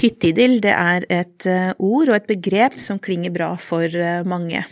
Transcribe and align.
Hytteidyll 0.00 0.62
det 0.64 0.72
er 0.72 1.04
et 1.12 1.46
eh, 1.48 1.72
ord 1.76 2.08
og 2.08 2.14
et 2.16 2.28
begrep 2.30 2.78
som 2.80 3.00
klinger 3.02 3.32
bra 3.34 3.50
for 3.60 3.84
eh, 3.84 4.22
mange. 4.24 4.62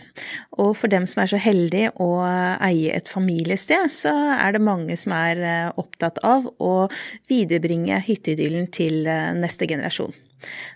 Og 0.56 0.70
for 0.80 0.88
dem 0.88 1.04
som 1.10 1.20
er 1.22 1.28
så 1.32 1.40
heldige 1.42 1.90
å 2.00 2.08
eie 2.64 2.94
et 2.96 3.10
familiested, 3.12 3.92
så 3.92 4.14
er 4.38 4.56
det 4.56 4.64
mange 4.64 4.96
som 4.96 5.12
er 5.16 5.42
eh, 5.44 5.66
opptatt 5.80 6.22
av 6.24 6.48
å 6.56 6.72
viderebringe 7.28 8.00
hytteidyllen 8.06 8.70
til 8.72 9.04
neste 9.36 9.68
generasjon. 9.68 10.16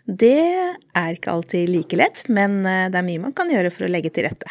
Det 0.04 0.36
er 0.36 1.16
ikke 1.16 1.32
alltid 1.32 1.72
like 1.72 1.96
lett, 1.96 2.24
men 2.28 2.60
det 2.66 2.98
er 2.98 3.06
mye 3.06 3.22
man 3.22 3.36
kan 3.36 3.48
gjøre 3.52 3.70
for 3.72 3.86
å 3.86 3.92
legge 3.94 4.10
til 4.12 4.26
rette. 4.26 4.50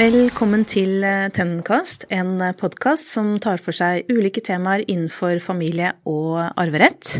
Velkommen 0.00 0.62
til 0.64 1.02
Tennencast, 1.02 1.34
Tennenkast, 1.36 2.04
en 2.08 2.38
eh, 2.40 2.54
podkast 2.56 3.10
som 3.12 3.34
tar 3.42 3.60
for 3.60 3.76
seg 3.76 4.08
ulike 4.08 4.40
temaer 4.40 4.80
innenfor 4.86 5.42
familie 5.44 5.90
og 6.08 6.38
arverett. 6.56 7.18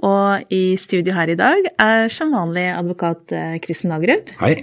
Og 0.00 0.50
i 0.50 0.74
studio 0.74 1.14
her 1.14 1.30
i 1.30 1.36
dag 1.38 1.68
er 1.78 2.10
som 2.10 2.34
vanlig 2.34 2.64
advokat 2.72 3.30
eh, 3.30 3.54
Kristen 3.62 3.94
Nagerup. 3.94 4.32
Hei. 4.40 4.56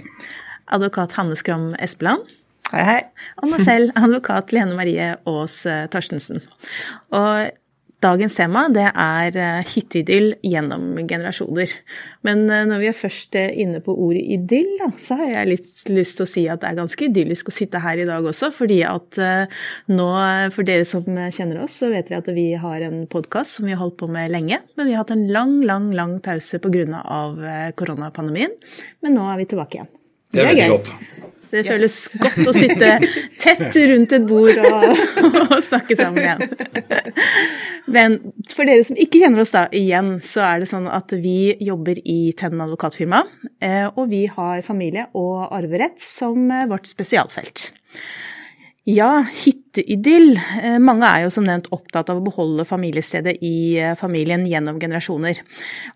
Advokat 0.76 1.16
Hanne 1.16 1.40
Skram 1.40 1.70
Espeland. 1.80 2.28
Hei, 2.68 2.84
hei. 2.84 3.00
Og 3.40 3.48
meg 3.54 3.64
selv, 3.64 3.96
advokat 4.04 4.52
Lene 4.52 4.76
Marie 4.76 5.14
Aas 5.24 5.62
Torstensen. 5.94 6.44
Og 7.16 7.48
Dagens 8.04 8.34
tema 8.36 8.66
det 8.72 8.84
er 8.90 9.36
eh, 9.40 9.70
hytteidyll 9.70 10.34
gjennom 10.44 10.90
generasjoner. 11.08 11.70
Men 12.26 12.42
eh, 12.52 12.66
når 12.68 12.82
vi 12.82 12.88
er 12.90 12.96
først 12.98 13.38
eh, 13.40 13.54
inne 13.64 13.80
på 13.84 13.94
ordet 13.96 14.20
idyll, 14.36 14.74
da, 14.82 14.90
så 15.00 15.16
har 15.22 15.30
jeg 15.30 15.50
litt 15.52 15.84
lyst 15.88 16.18
til 16.18 16.26
å 16.26 16.28
si 16.28 16.44
at 16.52 16.60
det 16.60 16.68
er 16.68 16.80
ganske 16.82 17.06
idyllisk 17.08 17.48
å 17.48 17.54
sitte 17.56 17.80
her 17.80 18.02
i 18.02 18.06
dag 18.08 18.26
også. 18.28 18.50
fordi 18.54 18.82
at 18.84 19.20
nå, 19.88 20.08
for 20.54 20.68
dere 20.68 20.84
som 20.88 21.06
kjenner 21.06 21.62
oss, 21.64 21.78
så 21.80 21.88
vet 21.92 22.10
dere 22.10 22.20
at 22.20 22.30
vi 22.36 22.50
har 22.60 22.84
en 22.84 23.04
podkast 23.10 23.58
som 23.58 23.68
vi 23.68 23.72
har 23.72 23.80
holdt 23.80 23.96
på 24.02 24.10
med 24.12 24.32
lenge. 24.34 24.60
Men 24.76 24.90
vi 24.90 24.96
har 24.96 25.06
hatt 25.06 25.14
en 25.14 25.26
lang, 25.32 25.60
lang, 25.64 25.90
lang 25.96 26.18
pause 26.24 26.60
pga. 26.60 27.02
koronapandemien. 27.78 28.52
Men 29.00 29.16
nå 29.16 29.28
er 29.30 29.40
vi 29.40 29.48
tilbake 29.54 29.80
igjen. 29.80 29.92
Det 30.34 30.42
er, 30.42 30.44
det 30.44 30.50
er 30.50 30.56
veldig 30.58 30.74
godt. 30.76 31.32
Det 31.54 31.62
yes. 31.62 31.70
føles 31.70 31.96
godt 32.18 32.50
å 32.50 32.54
sitte 32.56 32.90
tett 33.44 33.78
rundt 33.92 34.14
et 34.16 34.26
bord 34.26 34.58
og, 34.58 34.86
og, 35.44 35.54
snakke 35.62 35.96
sammen 35.98 36.24
igjen. 36.24 36.42
Men 37.94 38.18
for 38.50 38.66
dere 38.66 38.84
som 38.86 38.98
ikke 38.98 39.20
kjenner 39.22 39.44
oss 39.44 39.54
da, 39.54 39.66
igjen, 39.74 40.16
så 40.24 40.42
er 40.48 40.62
det 40.62 40.70
sånn 40.70 40.88
at 40.90 41.14
vi 41.14 41.54
jobber 41.62 42.00
i 42.00 42.18
Tennen 42.38 42.64
advokatfirma. 42.64 43.22
Eh, 43.62 43.86
og 43.92 44.08
vi 44.10 44.24
har 44.30 44.64
familie 44.66 45.06
og 45.14 45.46
arverett 45.54 46.02
som 46.02 46.48
vårt 46.70 46.90
spesialfelt. 46.90 47.68
Ja, 48.84 49.22
hytteidyll. 49.24 50.34
Eh, 50.60 50.74
mange 50.76 51.08
er 51.08 51.22
jo 51.24 51.30
som 51.32 51.46
nevnt 51.46 51.70
opptatt 51.72 52.10
av 52.12 52.18
å 52.18 52.24
beholde 52.26 52.66
familiestedet 52.68 53.38
i 53.40 53.78
eh, 53.80 53.94
familien 53.96 54.42
gjennom 54.44 54.76
generasjoner. 54.76 55.38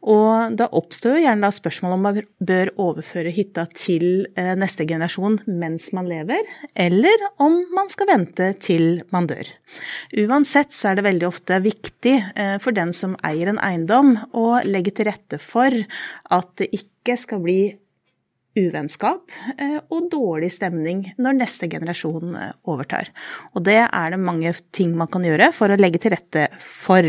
Og 0.09 0.55
da 0.57 0.71
oppstår 0.73 1.19
jo 1.19 1.25
gjerne 1.27 1.45
da 1.45 1.51
spørsmål 1.53 1.97
om 1.99 2.07
man 2.07 2.21
bør 2.49 2.71
overføre 2.81 3.35
hytta 3.37 3.67
til 3.77 4.07
eh, 4.41 4.55
neste 4.57 4.87
generasjon 4.89 5.37
mens 5.61 5.91
man 5.93 6.09
lever, 6.09 6.49
eller 6.73 7.27
om 7.45 7.59
man 7.77 7.93
skal 7.93 8.09
vente 8.09 8.55
til 8.65 9.03
man 9.13 9.29
dør. 9.29 9.51
Uansett 10.25 10.73
så 10.73 10.89
er 10.89 10.97
det 10.97 11.05
veldig 11.11 11.29
ofte 11.29 11.59
viktig 11.61 12.15
for 12.65 12.73
den 12.73 12.95
som 12.97 13.19
eier 13.21 13.53
en 13.53 13.61
eiendom 13.61 14.15
å 14.33 14.63
legge 14.65 14.97
til 14.97 15.11
rette 15.11 15.37
for 15.45 15.77
at 15.77 16.51
det 16.57 16.71
ikke 16.73 17.19
skal 17.21 17.45
bli 17.45 17.61
uvennskap 18.59 19.33
eh, 19.57 19.79
og 19.95 20.11
dårlig 20.13 20.51
stemning 20.55 21.05
når 21.21 21.39
neste 21.39 21.69
generasjon 21.71 22.35
eh, 22.39 22.53
overtar. 22.69 23.11
Og 23.55 23.65
det 23.69 23.81
er 23.87 24.13
det 24.15 24.21
mange 24.23 24.53
ting 24.75 24.95
man 24.99 25.11
kan 25.13 25.25
gjøre 25.27 25.51
for 25.57 25.71
å 25.71 25.79
legge 25.79 26.03
til 26.03 26.15
rette 26.15 26.49
for. 26.63 27.07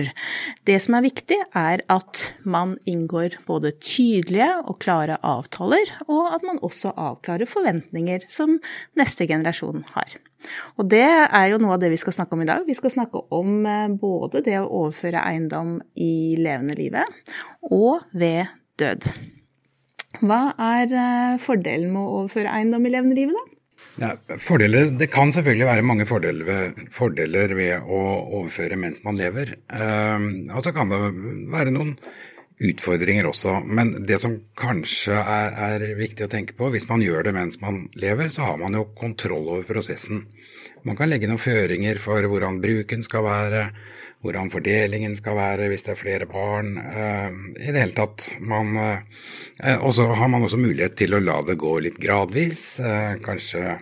Det 0.68 0.78
som 0.84 0.98
er 0.98 1.08
viktig, 1.08 1.40
er 1.58 1.84
at 1.92 2.24
man 2.44 2.78
inngår 2.90 3.40
både 3.50 3.74
tydelige 3.82 4.52
og 4.66 4.80
klare 4.84 5.20
avtaler, 5.26 5.94
og 6.08 6.34
at 6.36 6.46
man 6.48 6.62
også 6.66 6.94
avklarer 6.96 7.50
forventninger 7.50 8.28
som 8.32 8.58
neste 9.00 9.28
generasjon 9.30 9.86
har. 9.96 10.20
Og 10.80 10.88
det 10.92 11.06
er 11.06 11.50
jo 11.52 11.60
noe 11.62 11.76
av 11.76 11.82
det 11.82 11.92
vi 11.94 12.00
skal 12.00 12.16
snakke 12.16 12.38
om 12.38 12.44
i 12.46 12.50
dag. 12.50 12.64
Vi 12.68 12.78
skal 12.78 12.94
snakke 12.94 13.26
om 13.36 13.66
eh, 13.68 13.90
både 14.00 14.44
det 14.46 14.60
å 14.62 14.70
overføre 14.84 15.26
eiendom 15.26 15.78
i 16.00 16.38
levende 16.40 16.78
livet 16.80 17.36
og 17.70 18.08
ved 18.16 18.48
død. 18.80 19.12
Hva 20.18 20.42
er 20.58 20.90
eh, 20.90 21.40
fordelen 21.44 21.94
med 21.94 22.02
å 22.02 22.20
overføre 22.24 22.52
eiendom 22.58 22.88
i 22.88 22.94
levende 22.94 23.18
livet, 23.18 23.38
da? 23.38 23.56
Ja, 24.00 24.10
fordeler, 24.40 24.90
det 24.96 25.10
kan 25.12 25.32
selvfølgelig 25.36 25.68
være 25.68 25.86
mange 25.88 26.08
fordeler 26.08 26.48
ved, 26.48 26.82
fordeler 26.92 27.54
ved 27.56 27.84
å 27.84 28.00
overføre 28.40 28.80
mens 28.80 29.04
man 29.06 29.20
lever. 29.20 29.54
Uh, 29.72 30.50
og 30.56 30.64
så 30.66 30.74
kan 30.76 30.92
det 30.92 31.00
være 31.52 31.74
noen 31.76 31.94
utfordringer 32.60 33.28
også. 33.30 33.58
Men 33.64 33.94
det 34.08 34.20
som 34.24 34.36
kanskje 34.60 35.16
er, 35.20 35.56
er, 35.68 35.86
viktig 36.00 36.28
å 36.28 36.32
tenke 36.32 36.56
på, 36.58 36.72
hvis 36.74 36.90
man 36.92 37.04
gjør 37.04 37.28
det 37.28 37.36
mens 37.36 37.60
man 37.64 37.86
lever, 38.00 38.32
så 38.34 38.50
har 38.50 38.60
man 38.62 38.76
jo 38.76 38.88
kontroll 39.00 39.48
over 39.48 39.68
prosessen. 39.68 40.26
Man 40.88 40.96
kan 40.96 41.10
legge 41.12 41.28
noen 41.28 41.42
føringer 41.42 42.00
for 42.00 42.24
hvordan 42.32 42.60
bruken 42.64 43.02
skal 43.04 43.26
være, 43.26 43.64
hvordan 44.24 44.52
fordelingen 44.52 45.16
skal 45.18 45.36
være 45.38 45.70
hvis 45.72 45.86
det 45.86 45.94
er 45.94 46.00
flere 46.00 46.28
barn. 46.30 46.76
Eh, 46.80 47.40
I 47.60 47.72
det 47.72 47.82
hele 47.82 47.96
tatt. 47.98 48.26
Man, 48.40 48.76
eh, 48.78 49.76
og 49.78 49.94
så 49.96 50.10
har 50.16 50.32
man 50.32 50.46
også 50.48 50.60
mulighet 50.60 50.96
til 51.00 51.16
å 51.16 51.24
la 51.24 51.40
det 51.48 51.60
gå 51.60 51.74
litt 51.84 52.00
gradvis. 52.00 52.64
Eh, 52.80 53.18
kanskje 53.24 53.78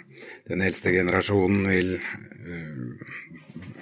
den 0.49 0.63
eldste 0.65 0.93
generasjonen 0.95 1.67
vil 1.69 1.93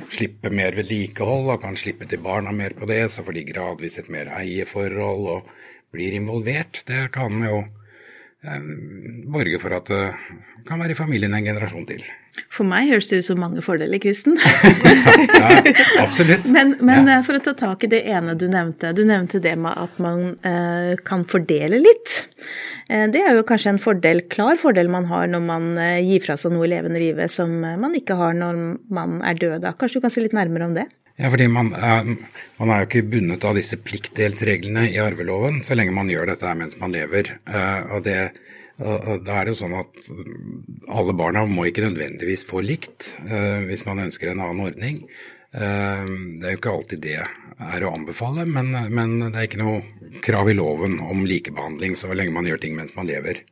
slippe 0.10 0.50
mer 0.54 0.74
vedlikehold 0.74 1.52
og 1.54 1.62
kan 1.62 1.78
slippe 1.78 2.08
til 2.10 2.22
barna 2.24 2.52
mer 2.56 2.74
på 2.78 2.88
det, 2.90 3.04
så 3.14 3.24
får 3.26 3.38
de 3.38 3.44
gradvis 3.52 4.00
et 4.02 4.10
mer 4.14 4.32
eierforhold 4.34 5.30
og 5.36 5.52
blir 5.94 6.18
involvert. 6.18 6.82
Det 6.88 7.08
kan 7.14 7.38
jo 7.46 7.62
borge 9.32 9.62
for 9.62 9.78
at 9.78 9.90
det 9.90 10.04
kan 10.68 10.82
være 10.82 10.98
i 10.98 11.00
familien 11.00 11.34
en 11.38 11.46
generasjon 11.46 11.88
til. 11.90 12.04
For 12.52 12.68
meg 12.68 12.90
høres 12.92 13.10
det 13.12 13.22
ut 13.22 13.28
som 13.30 13.40
mange 13.40 13.64
fordeler, 13.64 14.00
Kristen. 14.04 14.38
ja, 15.40 15.50
absolutt. 16.04 16.48
Men, 16.52 16.76
men 16.84 17.08
ja. 17.08 17.20
Eh, 17.20 17.26
for 17.28 17.40
å 17.40 17.44
ta 17.44 17.56
tak 17.58 17.86
i 17.88 17.92
det 17.92 18.04
ene 18.12 18.36
du 18.40 18.48
nevnte. 18.52 18.92
Du 18.96 19.04
nevnte 19.08 19.42
det 19.44 19.56
med 19.60 19.76
at 19.80 20.00
man 20.04 20.36
eh, 20.44 20.96
kan 21.08 21.24
fordele 21.30 21.80
litt. 21.84 22.18
Eh, 22.90 23.08
det 23.12 23.24
er 23.24 23.38
jo 23.38 23.46
kanskje 23.48 23.74
en 23.74 23.82
fordel, 23.82 24.22
klar 24.32 24.60
fordel 24.62 24.92
man 24.94 25.08
har 25.10 25.30
når 25.32 25.46
man 25.46 25.72
eh, 25.82 26.04
gir 26.06 26.22
fra 26.26 26.38
seg 26.38 26.54
noe 26.54 26.68
i 26.68 26.74
levende 26.76 27.02
livet 27.02 27.34
som 27.34 27.58
eh, 27.64 27.80
man 27.82 27.96
ikke 27.98 28.18
har 28.20 28.36
når 28.38 28.62
man 28.94 29.18
er 29.26 29.40
død. 29.42 29.66
Kanskje 29.80 30.00
du 30.00 30.06
kan 30.06 30.14
si 30.14 30.26
litt 30.26 30.38
nærmere 30.38 30.70
om 30.70 30.78
det? 30.78 30.86
Ja, 31.16 31.30
fordi 31.32 31.48
man 31.48 31.72
man 31.72 32.70
er, 32.70 32.82
jo 32.82 32.88
ikke 32.90 33.06
bundet 33.08 33.46
av 33.48 33.56
disse 33.56 33.80
pliktdelsreglene 33.80 34.90
i 34.92 35.00
arveloven 35.00 35.62
så 35.64 35.78
lenge 35.78 35.96
man 35.96 36.12
gjør 36.12 36.34
dette 36.34 36.56
mens 36.60 36.76
man 36.82 36.92
lever. 36.92 37.38
Og 37.96 38.04
det 38.04 38.18
da 38.78 39.38
er 39.38 39.48
det 39.48 39.54
jo 39.54 39.62
sånn 39.62 39.78
at 39.80 40.08
alle 40.92 41.16
barna 41.16 41.46
må 41.48 41.68
ikke 41.70 41.86
nødvendigvis 41.86 42.44
få 42.50 42.64
likt 42.66 43.08
uh, 43.24 43.64
hvis 43.70 43.86
man 43.88 44.04
ønsker 44.04 44.32
en 44.32 44.44
annen 44.44 44.66
ordning. 44.68 45.02
Uh, 45.56 46.04
det 46.42 46.50
er 46.50 46.56
jo 46.56 46.60
ikke 46.60 46.74
alltid 46.74 47.04
det 47.06 47.18
er 47.24 47.86
å 47.88 47.94
anbefale, 47.96 48.44
men, 48.50 48.74
men, 48.92 49.18
det 49.30 49.40
er 49.40 49.48
ikke 49.48 49.62
noe 49.62 50.20
krav 50.26 50.52
i 50.52 50.58
loven 50.58 51.00
om 51.00 51.24
likebehandling 51.28 51.96
så 51.96 52.12
lenge 52.12 52.36
man 52.36 52.50
gjør 52.50 52.66
ting 52.66 52.76
mens 52.76 52.96
man 52.98 53.08
lever. 53.08 53.46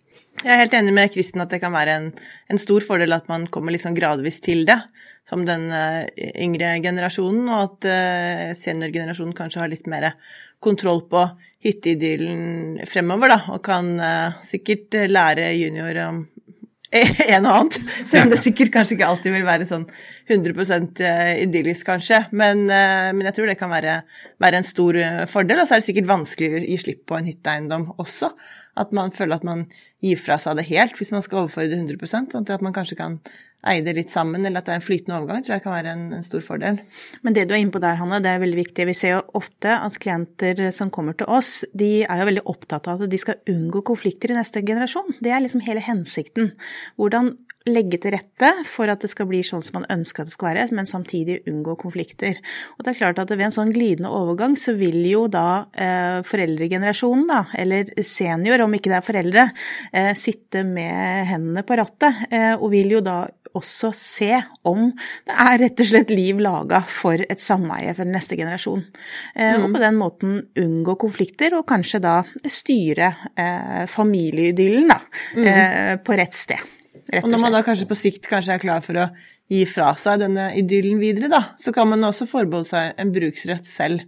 Jeg 0.44 0.50
er 0.50 0.60
helt 0.66 0.76
enig 0.76 0.92
med 0.98 1.14
Kristen 1.14 1.44
at 1.44 1.54
det 1.54 1.62
kan 1.64 1.72
være 1.72 1.96
en, 2.02 2.10
en 2.52 2.60
stor 2.60 2.84
fordel 2.84 3.16
at 3.16 3.30
man 3.32 3.46
kommer 3.54 3.72
liksom 3.72 3.96
gradvis 3.96 4.42
til 4.44 4.66
det, 4.68 4.82
som 5.30 5.46
den 5.48 5.70
uh, 5.72 6.04
yngre 6.20 6.76
generasjonen, 6.84 7.48
og 7.48 7.78
at 7.86 8.60
seniorgenerasjonen 8.60 9.38
kanskje 9.38 9.64
har 9.64 9.72
litt 9.72 9.88
mer 9.88 10.12
kontroll 10.64 11.06
på 11.08 11.24
hytteidyllen 11.64 12.84
fremover, 12.90 13.34
da, 13.34 13.40
og 13.56 13.64
kan 13.66 13.96
uh, 14.00 14.40
sikkert 14.46 14.96
eh, 15.00 15.10
lære 15.12 15.52
junior 15.56 16.00
om 16.10 16.24
en 16.94 17.48
og 17.50 17.54
annet. 17.56 17.78
Selv 18.06 18.28
om 18.28 18.34
det 18.34 18.42
sikkert 18.44 18.70
kanskje 18.76 18.98
ikke 18.98 19.08
alltid 19.10 19.34
vil 19.34 19.48
være 19.48 19.66
sånn 19.66 19.88
100 20.30 20.76
eh, 21.02 21.32
idyllisk, 21.48 21.88
kanskje. 21.88 22.20
Men, 22.32 22.68
men, 22.68 23.24
jeg 23.26 23.34
tror 23.34 23.50
det 23.50 23.58
kan 23.58 23.72
være, 23.74 23.96
være, 24.44 24.60
en 24.60 24.68
stor 24.68 25.00
fordel. 25.32 25.64
Og 25.64 25.66
så 25.66 25.74
er 25.74 25.82
det 25.82 25.88
sikkert 25.88 26.12
vanskelig 26.12 26.52
å 26.52 26.62
gi 26.68 26.78
slipp 26.84 27.02
på 27.10 27.18
en 27.18 27.32
hytteeiendom 27.32 27.88
også. 27.98 28.30
At 28.78 28.94
man 28.94 29.10
føler 29.14 29.42
at 29.42 29.48
man 29.48 29.66
gir 30.06 30.22
fra 30.22 30.38
seg 30.42 30.60
det 30.60 30.68
helt 30.70 31.02
hvis 31.02 31.12
man 31.16 31.26
skal 31.26 31.44
overføre 31.44 31.72
det 31.72 31.82
100% 31.82 32.38
sånn 32.38 32.46
at 32.46 32.66
man 32.66 32.78
kanskje 32.78 33.00
kan 33.02 33.18
eie 33.70 33.96
litt 33.96 34.12
sammen, 34.14 34.46
eller 34.46 34.62
at 34.62 34.68
det 34.68 34.76
er 34.76 34.82
en 34.82 34.86
flytende 34.86 35.20
overgang, 35.20 35.44
tror 35.44 35.56
jeg 35.56 35.64
kan 35.66 35.76
være 35.76 35.94
en, 35.96 36.04
en 36.18 36.26
stor 36.26 36.44
fordel. 36.46 36.82
Men 37.24 37.38
det 37.38 37.46
du 37.48 37.56
er 37.56 37.62
inne 37.64 37.74
på 37.74 37.82
der, 37.84 38.00
Hanne, 38.00 38.22
det 38.24 38.34
er 38.34 38.44
veldig 38.44 38.60
viktig. 38.60 38.88
Vi 38.90 38.98
ser 38.98 39.16
jo 39.16 39.24
ofte 39.40 39.78
at 39.78 40.00
klienter 40.04 40.60
som 40.76 40.92
kommer 40.94 41.18
til 41.20 41.30
oss, 41.32 41.62
de 41.72 42.04
er 42.04 42.22
jo 42.22 42.30
veldig 42.32 42.46
opptatt 42.54 42.90
av 42.92 43.06
at 43.06 43.12
de 43.12 43.22
skal 43.22 43.42
unngå 43.50 43.84
konflikter 43.88 44.34
i 44.34 44.38
neste 44.38 44.64
generasjon. 44.66 45.18
Det 45.24 45.32
er 45.32 45.44
liksom 45.44 45.64
hele 45.66 45.84
hensikten. 45.84 46.54
Hvordan 47.00 47.34
legge 47.70 48.00
til 48.02 48.12
rette 48.16 48.50
for 48.68 48.92
at 48.92 49.04
det 49.04 49.10
skal 49.12 49.28
bli 49.30 49.40
sånn 49.46 49.64
som 49.64 49.80
man 49.80 49.88
ønsker 49.94 50.24
at 50.24 50.30
det 50.30 50.36
skal 50.36 50.50
være, 50.50 50.66
men 50.76 50.90
samtidig 50.90 51.40
unngå 51.50 51.78
konflikter. 51.80 52.40
Og 52.76 52.84
det 52.84 52.92
er 52.94 53.00
klart 53.00 53.22
at 53.24 53.32
ved 53.32 53.46
en 53.48 53.56
sånn 53.56 53.72
glidende 53.76 54.12
overgang 54.12 54.58
så 54.60 54.76
vil 54.76 55.00
jo 55.08 55.26
da 55.32 55.66
eh, 55.72 56.20
foreldregenerasjonen, 56.28 57.26
da, 57.30 57.44
eller 57.60 57.94
senior 58.04 58.66
om 58.66 58.76
ikke 58.76 58.92
det 58.92 59.00
er 59.00 59.08
foreldre, 59.08 59.48
eh, 59.96 60.12
sitte 60.20 60.66
med 60.68 61.30
hendene 61.32 61.64
på 61.68 61.80
rattet, 61.80 62.26
eh, 62.32 62.52
og 62.58 62.68
vil 62.74 62.98
jo 62.98 63.04
da 63.06 63.22
også 63.58 63.92
se 63.96 64.32
om 64.70 64.88
det 65.28 65.36
er 65.46 65.60
rett 65.62 65.82
og 65.84 65.90
slett 65.90 66.14
liv 66.14 66.40
laga 66.42 66.82
for 66.90 67.22
et 67.22 67.42
sameie 67.42 67.94
for 67.98 68.10
neste 68.10 68.38
generasjon. 68.40 68.84
Eh, 69.36 69.56
mm. 69.56 69.66
Og 69.66 69.76
på 69.76 69.84
den 69.84 70.00
måten 70.00 70.40
unngå 70.60 70.98
konflikter, 71.02 71.58
og 71.58 71.68
kanskje 71.70 72.02
da 72.04 72.16
styre 72.50 73.12
eh, 73.38 73.84
familieidyllen 73.92 74.90
da, 74.90 75.00
mm. 75.38 75.46
eh, 75.54 75.94
på 76.04 76.18
rett 76.20 76.38
sted 76.38 76.72
og, 77.04 77.26
og 77.26 77.32
når 77.34 77.42
man 77.42 77.56
da 77.56 77.64
kanskje 77.66 77.88
på 77.90 77.98
sikt 78.00 78.28
kanskje 78.32 78.56
er 78.56 78.62
klar 78.62 78.84
for 78.86 78.96
å 78.96 79.08
gi 79.52 79.64
fra 79.68 79.90
seg 80.00 80.22
denne 80.22 80.52
idyllen 80.58 81.02
videre, 81.02 81.28
da, 81.32 81.42
så 81.60 81.74
kan 81.76 81.90
man 81.90 82.06
også 82.08 82.30
forbeholde 82.30 82.70
seg 82.70 83.02
en 83.02 83.12
bruksrett 83.14 83.68
selv 83.70 84.06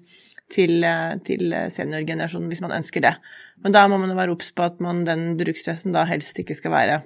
til, 0.54 0.78
eh, 0.86 1.18
til 1.28 1.52
seniorgenerasjonen 1.76 2.48
hvis 2.52 2.64
man 2.64 2.78
ønsker 2.78 3.04
det. 3.04 3.16
Men 3.64 3.76
da 3.76 3.84
må 3.92 4.00
man 4.00 4.14
jo 4.14 4.18
være 4.18 4.36
obs 4.36 4.54
på 4.56 4.66
at 4.66 4.80
man, 4.84 5.04
den 5.08 5.34
bruksretten 5.40 5.96
da 5.96 6.06
helst 6.08 6.40
ikke 6.40 6.58
skal 6.58 6.74
være 6.76 7.02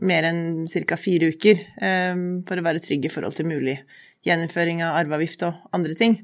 mer 0.00 0.28
enn 0.28 0.66
ca. 0.66 0.96
fire 1.00 1.32
uker, 1.34 1.62
um, 1.82 2.24
for 2.48 2.58
å 2.58 2.64
være 2.66 2.82
trygg 2.84 3.08
i 3.08 3.12
forhold 3.12 3.38
til 3.38 3.48
mulig 3.50 3.80
gjeninnføring 4.26 4.82
av 4.86 4.98
arveavgift 5.02 5.44
og 5.46 5.70
andre 5.74 5.94
ting. 5.98 6.20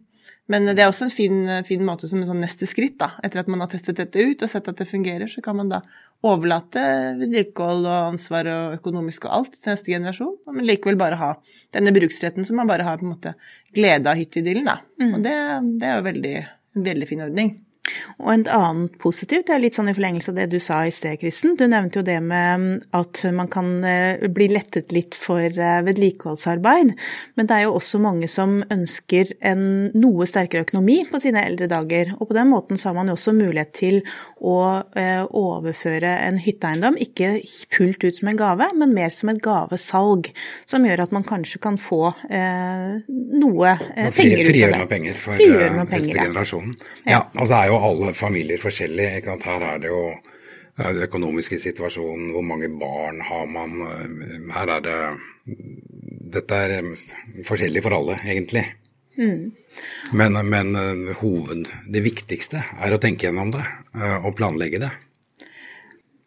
Men 0.50 0.66
det 0.68 0.82
er 0.82 0.90
også 0.90 1.06
en 1.06 1.14
fin, 1.14 1.36
fin 1.64 1.84
måte 1.84 2.08
som 2.10 2.20
en 2.20 2.28
sånn 2.28 2.42
neste 2.44 2.68
skritt, 2.68 2.98
da. 3.00 3.14
Etter 3.24 3.40
at 3.40 3.48
man 3.48 3.62
har 3.64 3.70
testet 3.72 3.96
dette 3.96 4.20
ut 4.20 4.42
og 4.44 4.50
sett 4.52 4.66
at 4.68 4.80
det 4.80 4.86
fungerer, 4.90 5.30
så 5.30 5.40
kan 5.44 5.56
man 5.56 5.70
da 5.72 5.80
overlate 6.24 6.82
vedlikehold 7.20 7.88
og 7.88 8.10
ansvar 8.12 8.48
og 8.52 8.76
økonomisk 8.78 9.26
og 9.28 9.38
alt 9.38 9.56
til 9.56 9.72
neste 9.72 9.92
generasjon, 9.92 10.36
men 10.52 10.68
likevel 10.68 11.00
bare 11.00 11.20
ha 11.20 11.30
denne 11.76 11.92
bruksretten 11.96 12.44
som 12.48 12.60
man 12.60 12.68
bare 12.68 12.86
har 12.86 13.00
på 13.00 13.08
en 13.08 13.14
måte 13.14 13.34
glede 13.76 14.10
av 14.10 14.20
hytteidyllen, 14.20 14.68
da. 14.68 14.78
Mm. 15.00 15.10
Og 15.10 15.24
det, 15.24 15.36
det, 15.80 15.88
er 15.88 15.96
jo 15.98 16.06
veldig, 16.10 16.34
en 16.76 16.86
veldig 16.90 17.08
fin 17.08 17.24
ordning. 17.24 17.54
Og 18.22 18.30
en 18.32 18.44
annen 18.48 18.86
positivt, 19.00 19.48
det 19.48 19.56
er 19.56 19.62
litt 19.62 19.76
sånn 19.76 19.90
i 19.90 19.94
forlengelse 19.96 20.32
av 20.32 20.38
det 20.38 20.46
du 20.52 20.56
sa 20.62 20.80
i 20.86 20.92
sted, 20.94 21.18
Kristen. 21.20 21.56
Du 21.58 21.66
nevnte 21.68 22.00
jo 22.00 22.06
det 22.06 22.16
med 22.24 22.84
at 22.96 23.20
man 23.34 23.50
kan 23.52 23.76
eh, 23.84 24.22
bli 24.32 24.48
lettet 24.52 24.94
litt 24.94 25.16
for 25.18 25.44
eh, 25.44 25.80
vedlikeholdsarbeid. 25.84 26.94
Men 27.36 27.50
det 27.50 27.56
er 27.58 27.66
jo 27.66 27.74
også 27.76 28.00
mange 28.02 28.28
som 28.30 28.56
ønsker 28.72 29.34
en 29.44 29.64
noe 29.98 30.28
sterkere 30.30 30.64
økonomi 30.64 31.02
på 31.10 31.20
sine 31.22 31.42
eldre 31.44 31.68
dager. 31.70 32.14
Og 32.18 32.30
på 32.30 32.38
den 32.38 32.48
måten 32.52 32.80
så 32.80 32.90
har 32.90 32.96
man 32.96 33.10
jo 33.12 33.18
også 33.18 33.34
mulighet 33.36 33.74
til 33.76 34.00
å 34.40 34.56
eh, 34.96 35.24
overføre 35.24 36.14
en 36.24 36.40
hytteeiendom, 36.40 36.96
ikke 37.00 37.36
fullt 37.74 38.06
ut 38.06 38.20
som 38.20 38.32
en 38.32 38.40
gave, 38.40 38.70
men 38.78 38.96
mer 38.96 39.12
som 39.14 39.32
et 39.34 39.42
gavesalg. 39.44 40.30
Som 40.70 40.88
gjør 40.88 41.04
at 41.04 41.14
man 41.14 41.26
kanskje 41.26 41.60
kan 41.62 41.76
få 41.80 42.02
noe 42.14 43.74
penger 43.74 43.74
ut 43.74 43.94
av 43.94 44.08
det. 44.08 44.12
Frigjøre 44.14 44.78
noe 44.78 44.88
penger 44.88 45.18
for 45.20 45.40
neste 45.90 46.16
generasjon. 46.16 46.74
Ja, 47.08 47.24
og 47.34 47.48
så 47.48 47.60
er 47.60 47.70
jo 47.70 47.73
jo 47.74 47.90
alle 47.90 48.14
familier 48.16 48.60
forskjellig. 48.60 49.10
Her 49.26 49.66
er 49.68 49.82
det 49.82 49.90
jo 49.90 50.04
den 50.78 51.02
økonomiske 51.06 51.60
situasjonen, 51.62 52.32
hvor 52.34 52.46
mange 52.46 52.70
barn 52.80 53.20
har 53.22 53.46
man. 53.46 53.76
Her 54.54 54.78
er 54.78 54.86
det 54.88 54.98
Dette 56.34 56.56
er 56.56 56.86
forskjellig 57.46 57.82
for 57.84 57.94
alle, 57.94 58.16
egentlig. 58.24 58.64
Mm. 59.14 59.52
Men, 60.18 60.38
men 60.48 60.74
hoved, 61.20 61.68
det 61.92 62.02
viktigste 62.02 62.64
er 62.82 62.94
å 62.94 62.98
tenke 63.02 63.28
gjennom 63.28 63.52
det 63.54 63.62
og 64.24 64.34
planlegge 64.38 64.80
det. 64.82 64.90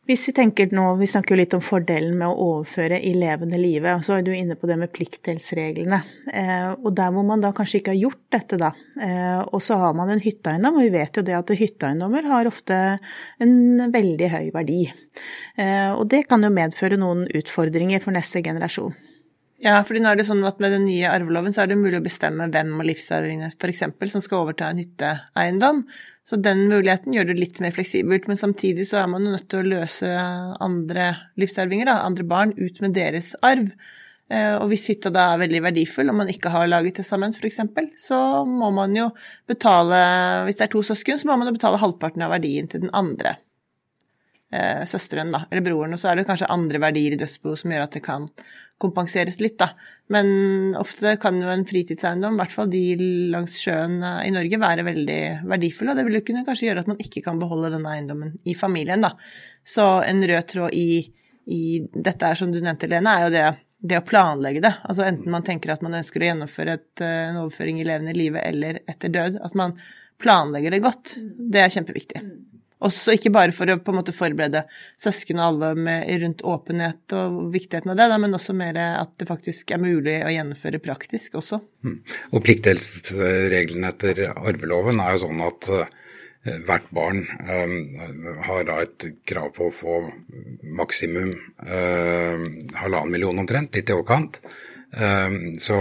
Hvis 0.07 0.21
vi 0.29 0.31
tenker 0.37 0.71
nå, 0.71 0.83
vi 1.01 1.07
snakker 1.11 1.35
jo 1.35 1.37
litt 1.41 1.53
om 1.57 1.63
fordelen 1.63 2.13
med 2.15 2.29
å 2.29 2.43
overføre 2.53 2.95
i 3.03 3.09
levende 3.19 3.57
live, 3.59 3.97
så 4.05 4.15
er 4.15 4.21
du 4.23 4.29
inne 4.31 4.55
på 4.55 4.69
det 4.69 4.77
med 4.79 4.91
pliktdelsreglene. 4.95 5.99
Eh, 6.31 6.69
og 6.77 6.93
der 6.95 7.11
hvor 7.11 7.25
man 7.27 7.43
da 7.43 7.51
kanskje 7.55 7.81
ikke 7.81 7.91
har 7.91 7.99
gjort 8.05 8.21
dette, 8.31 8.59
da, 8.61 8.69
eh, 9.03 9.41
og 9.43 9.59
så 9.65 9.75
har 9.81 9.97
man 9.99 10.13
en 10.13 10.23
hytteeiendom, 10.23 10.79
og 10.79 10.87
vi 10.87 10.93
vet 10.95 11.19
jo 11.19 11.25
det 11.27 11.35
at 11.35 11.51
hytteeiendommer 11.59 12.31
har 12.31 12.47
ofte 12.47 12.79
en 13.43 13.57
veldig 13.91 14.31
høy 14.31 14.47
verdi. 14.55 14.79
Eh, 15.59 15.91
og 15.91 16.07
det 16.15 16.23
kan 16.31 16.45
jo 16.45 16.55
medføre 16.55 17.01
noen 17.03 17.27
utfordringer 17.27 17.99
for 17.99 18.15
neste 18.15 18.45
generasjon. 18.47 18.95
Ja, 19.59 19.81
fordi 19.83 19.99
nå 20.05 20.11
er 20.13 20.19
det 20.19 20.29
sånn 20.29 20.45
at 20.47 20.61
med 20.63 20.71
den 20.71 20.85
nye 20.85 21.09
arveloven 21.09 21.51
så 21.51 21.65
er 21.65 21.73
det 21.73 21.81
mulig 21.81 21.99
å 21.99 22.05
bestemme 22.05 22.47
hvem 22.53 22.77
av 22.77 22.87
livsarvingene 22.87 23.55
f.eks. 23.57 23.87
som 24.13 24.23
skal 24.23 24.45
overta 24.45 24.69
en 24.69 24.79
hytteeiendom. 24.79 25.83
Så 26.27 26.35
den 26.43 26.65
muligheten 26.67 27.13
gjør 27.15 27.29
det 27.29 27.37
litt 27.37 27.59
mer 27.63 27.71
fleksibelt, 27.71 28.25
men 28.27 28.39
samtidig 28.39 28.89
så 28.89 28.99
er 28.99 29.11
man 29.11 29.23
jo 29.23 29.31
nødt 29.31 29.47
til 29.47 29.61
å 29.61 29.69
løse 29.77 30.09
andre 30.63 31.05
livsarvinger, 31.39 31.87
da, 31.87 32.01
andre 32.03 32.25
barn, 32.27 32.51
ut 32.59 32.81
med 32.83 32.97
deres 32.97 33.31
arv. 33.47 33.69
Eh, 34.27 34.57
og 34.57 34.67
hvis 34.67 34.89
hytta 34.91 35.11
da 35.15 35.29
er 35.31 35.43
veldig 35.45 35.61
verdifull, 35.69 36.11
og 36.11 36.17
man 36.19 36.31
ikke 36.31 36.51
har 36.51 36.67
laget 36.67 36.99
testament 36.99 37.39
f.eks., 37.39 37.61
så 38.03 38.19
må 38.43 38.73
man 38.75 38.95
jo 38.97 39.07
betale 39.47 40.01
Hvis 40.49 40.59
det 40.59 40.67
er 40.67 40.73
to 40.73 40.83
søsken, 40.83 41.21
så 41.21 41.29
må 41.29 41.37
man 41.39 41.47
jo 41.47 41.55
betale 41.55 41.79
halvparten 41.79 42.25
av 42.25 42.35
verdien 42.35 42.67
til 42.67 42.83
den 42.83 42.91
andre 42.91 43.37
eh, 44.51 44.83
søsteren, 44.83 45.31
da, 45.31 45.45
eller 45.47 45.63
broren. 45.63 45.95
Og 45.95 46.01
så 46.01 46.11
er 46.11 46.19
det 46.19 46.27
kanskje 46.27 46.51
andre 46.51 46.83
verdier 46.83 47.15
i 47.15 47.21
dødsboet 47.23 47.63
som 47.63 47.71
gjør 47.71 47.87
at 47.87 47.95
det 47.95 48.03
kan 48.03 48.27
kompenseres 48.81 49.39
litt, 49.41 49.57
da. 49.59 49.71
Men 50.13 50.75
ofte 50.79 51.15
kan 51.21 51.37
jo 51.41 51.49
en 51.51 51.65
fritidseiendom, 51.67 52.37
i 52.37 52.41
hvert 52.41 52.55
fall 52.55 52.69
de 52.71 52.81
langs 53.33 53.57
sjøen 53.59 53.99
eh, 53.99 54.23
i 54.29 54.33
Norge, 54.33 54.61
være 54.61 54.85
veldig 54.87 55.19
verdifulle, 55.49 55.93
og 55.93 55.99
det 55.99 56.07
vil 56.07 56.19
jo 56.19 56.25
kunne 56.29 56.45
kanskje 56.47 56.69
gjøre 56.69 56.85
at 56.85 56.91
man 56.91 57.01
ikke 57.03 57.23
kan 57.25 57.41
beholde 57.41 57.73
denne 57.73 57.93
eiendommen 57.95 58.35
i 58.47 58.55
familien, 58.57 59.03
da. 59.03 59.13
Så 59.67 59.87
en 60.05 60.23
rød 60.23 60.49
tråd 60.53 60.77
i, 60.77 61.01
i 61.51 61.61
dette 61.91 62.29
er, 62.29 62.39
som 62.39 62.53
du 62.53 62.61
nevnte, 62.61 62.89
Lene, 62.91 63.13
er 63.13 63.27
jo 63.27 63.33
det, 63.35 63.45
det 63.91 64.01
å 64.01 64.07
planlegge 64.07 64.63
det. 64.63 64.73
Altså 64.87 65.07
enten 65.07 65.33
man 65.33 65.45
tenker 65.47 65.73
at 65.73 65.85
man 65.85 65.97
ønsker 65.99 66.23
å 66.23 66.29
gjennomføre 66.31 66.77
et, 66.79 66.91
eh, 67.03 67.23
en 67.31 67.41
overføring 67.43 67.81
i 67.81 67.87
levende 67.87 68.15
live 68.17 68.43
eller 68.45 68.83
etter 68.87 69.13
død, 69.13 69.41
at 69.43 69.57
man 69.59 69.75
planlegger 70.21 70.73
det 70.73 70.85
godt. 70.85 71.17
Det 71.25 71.61
er 71.61 71.73
kjempeviktig. 71.73 72.23
Også 72.85 73.15
ikke 73.17 73.31
bare 73.33 73.53
for 73.55 73.69
å 73.73 73.79
på 73.81 73.93
en 73.93 73.97
måte 73.97 74.13
forberede 74.13 74.61
søsken 75.01 75.39
og 75.41 75.47
alle 75.47 75.69
med, 75.87 76.11
rundt 76.21 76.43
åpenhet 76.45 77.15
og 77.17 77.39
viktigheten 77.53 77.93
av 77.93 77.97
det, 77.97 78.05
da, 78.11 78.19
men 78.21 78.37
også 78.37 78.53
mer 78.57 78.77
at 78.77 79.15
det 79.17 79.29
faktisk 79.29 79.73
er 79.73 79.81
mulig 79.81 80.19
å 80.21 80.33
gjennomføre 80.33 80.81
praktisk 80.83 81.39
også. 81.41 81.59
Mm. 81.87 81.97
Og 82.37 82.45
pliktdelsreglene 82.45 83.89
etter 83.89 84.27
arveloven 84.29 85.01
er 85.01 85.15
jo 85.15 85.23
sånn 85.25 85.41
at 85.47 85.71
uh, 85.73 85.89
hvert 86.69 86.93
barn 86.93 87.25
uh, 87.49 88.31
har 88.45 88.69
da 88.69 88.79
et 88.85 89.09
krav 89.25 89.49
på 89.57 89.71
å 89.71 89.73
få 89.73 89.99
maksimum 90.77 91.33
uh, 91.33 92.47
halvannen 92.77 93.13
million 93.17 93.45
omtrent, 93.45 93.73
litt 93.73 93.89
i 93.89 93.97
overkant. 93.97 94.41
Så 95.59 95.75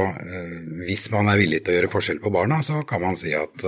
hvis 0.82 1.04
man 1.14 1.28
er 1.30 1.38
villig 1.38 1.60
til 1.62 1.72
å 1.72 1.76
gjøre 1.76 1.90
forskjell 1.92 2.18
på 2.24 2.32
barna, 2.34 2.56
så 2.66 2.80
kan 2.90 3.04
man 3.04 3.14
si 3.16 3.30
at 3.38 3.62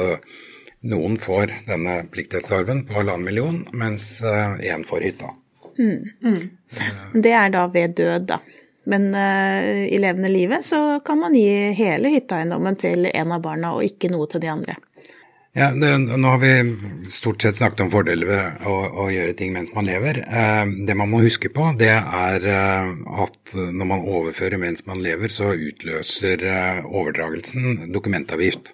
noen 0.87 1.19
får 1.19 1.53
denne 1.67 2.01
pliktdelsarven 2.13 2.85
på 2.87 3.01
halvannen 3.01 3.27
million, 3.27 3.63
mens 3.73 4.21
én 4.23 4.85
får 4.87 5.07
hytta. 5.09 5.33
Mm. 5.79 6.05
Mm. 6.25 6.49
Det 7.23 7.33
er 7.33 7.51
da 7.55 7.67
ved 7.73 7.97
død, 7.99 8.29
da. 8.31 8.41
Men 8.89 9.11
uh, 9.15 9.85
i 9.85 9.99
levende 10.01 10.31
livet 10.33 10.65
så 10.65 11.01
kan 11.05 11.19
man 11.21 11.35
gi 11.37 11.75
hele 11.77 12.13
hytteeiendommen 12.13 12.79
til 12.81 13.11
en 13.11 13.35
av 13.37 13.43
barna, 13.45 13.75
og 13.77 13.85
ikke 13.85 14.11
noe 14.13 14.29
til 14.31 14.43
de 14.45 14.53
andre. 14.53 14.79
Ja, 15.59 15.73
det, 15.75 15.91
Nå 15.99 16.29
har 16.29 16.39
vi 16.39 17.11
stort 17.11 17.43
sett 17.43 17.57
snakket 17.59 17.81
om 17.87 17.91
fordeler 17.91 18.29
ved 18.29 18.67
å, 18.69 18.75
å 19.03 19.07
gjøre 19.11 19.35
ting 19.39 19.55
mens 19.57 19.73
man 19.75 19.89
lever. 19.89 20.21
Eh, 20.23 20.75
det 20.87 20.95
man 20.99 21.11
må 21.11 21.23
huske 21.25 21.51
på, 21.51 21.73
det 21.81 21.95
er 21.97 22.47
eh, 22.53 22.93
at 23.25 23.57
når 23.57 23.91
man 23.91 24.05
overfører 24.07 24.61
mens 24.61 24.85
man 24.87 25.03
lever, 25.03 25.33
så 25.35 25.55
utløser 25.57 26.45
eh, 26.47 26.85
overdragelsen 26.87 27.89
dokumentavgift. 27.95 28.71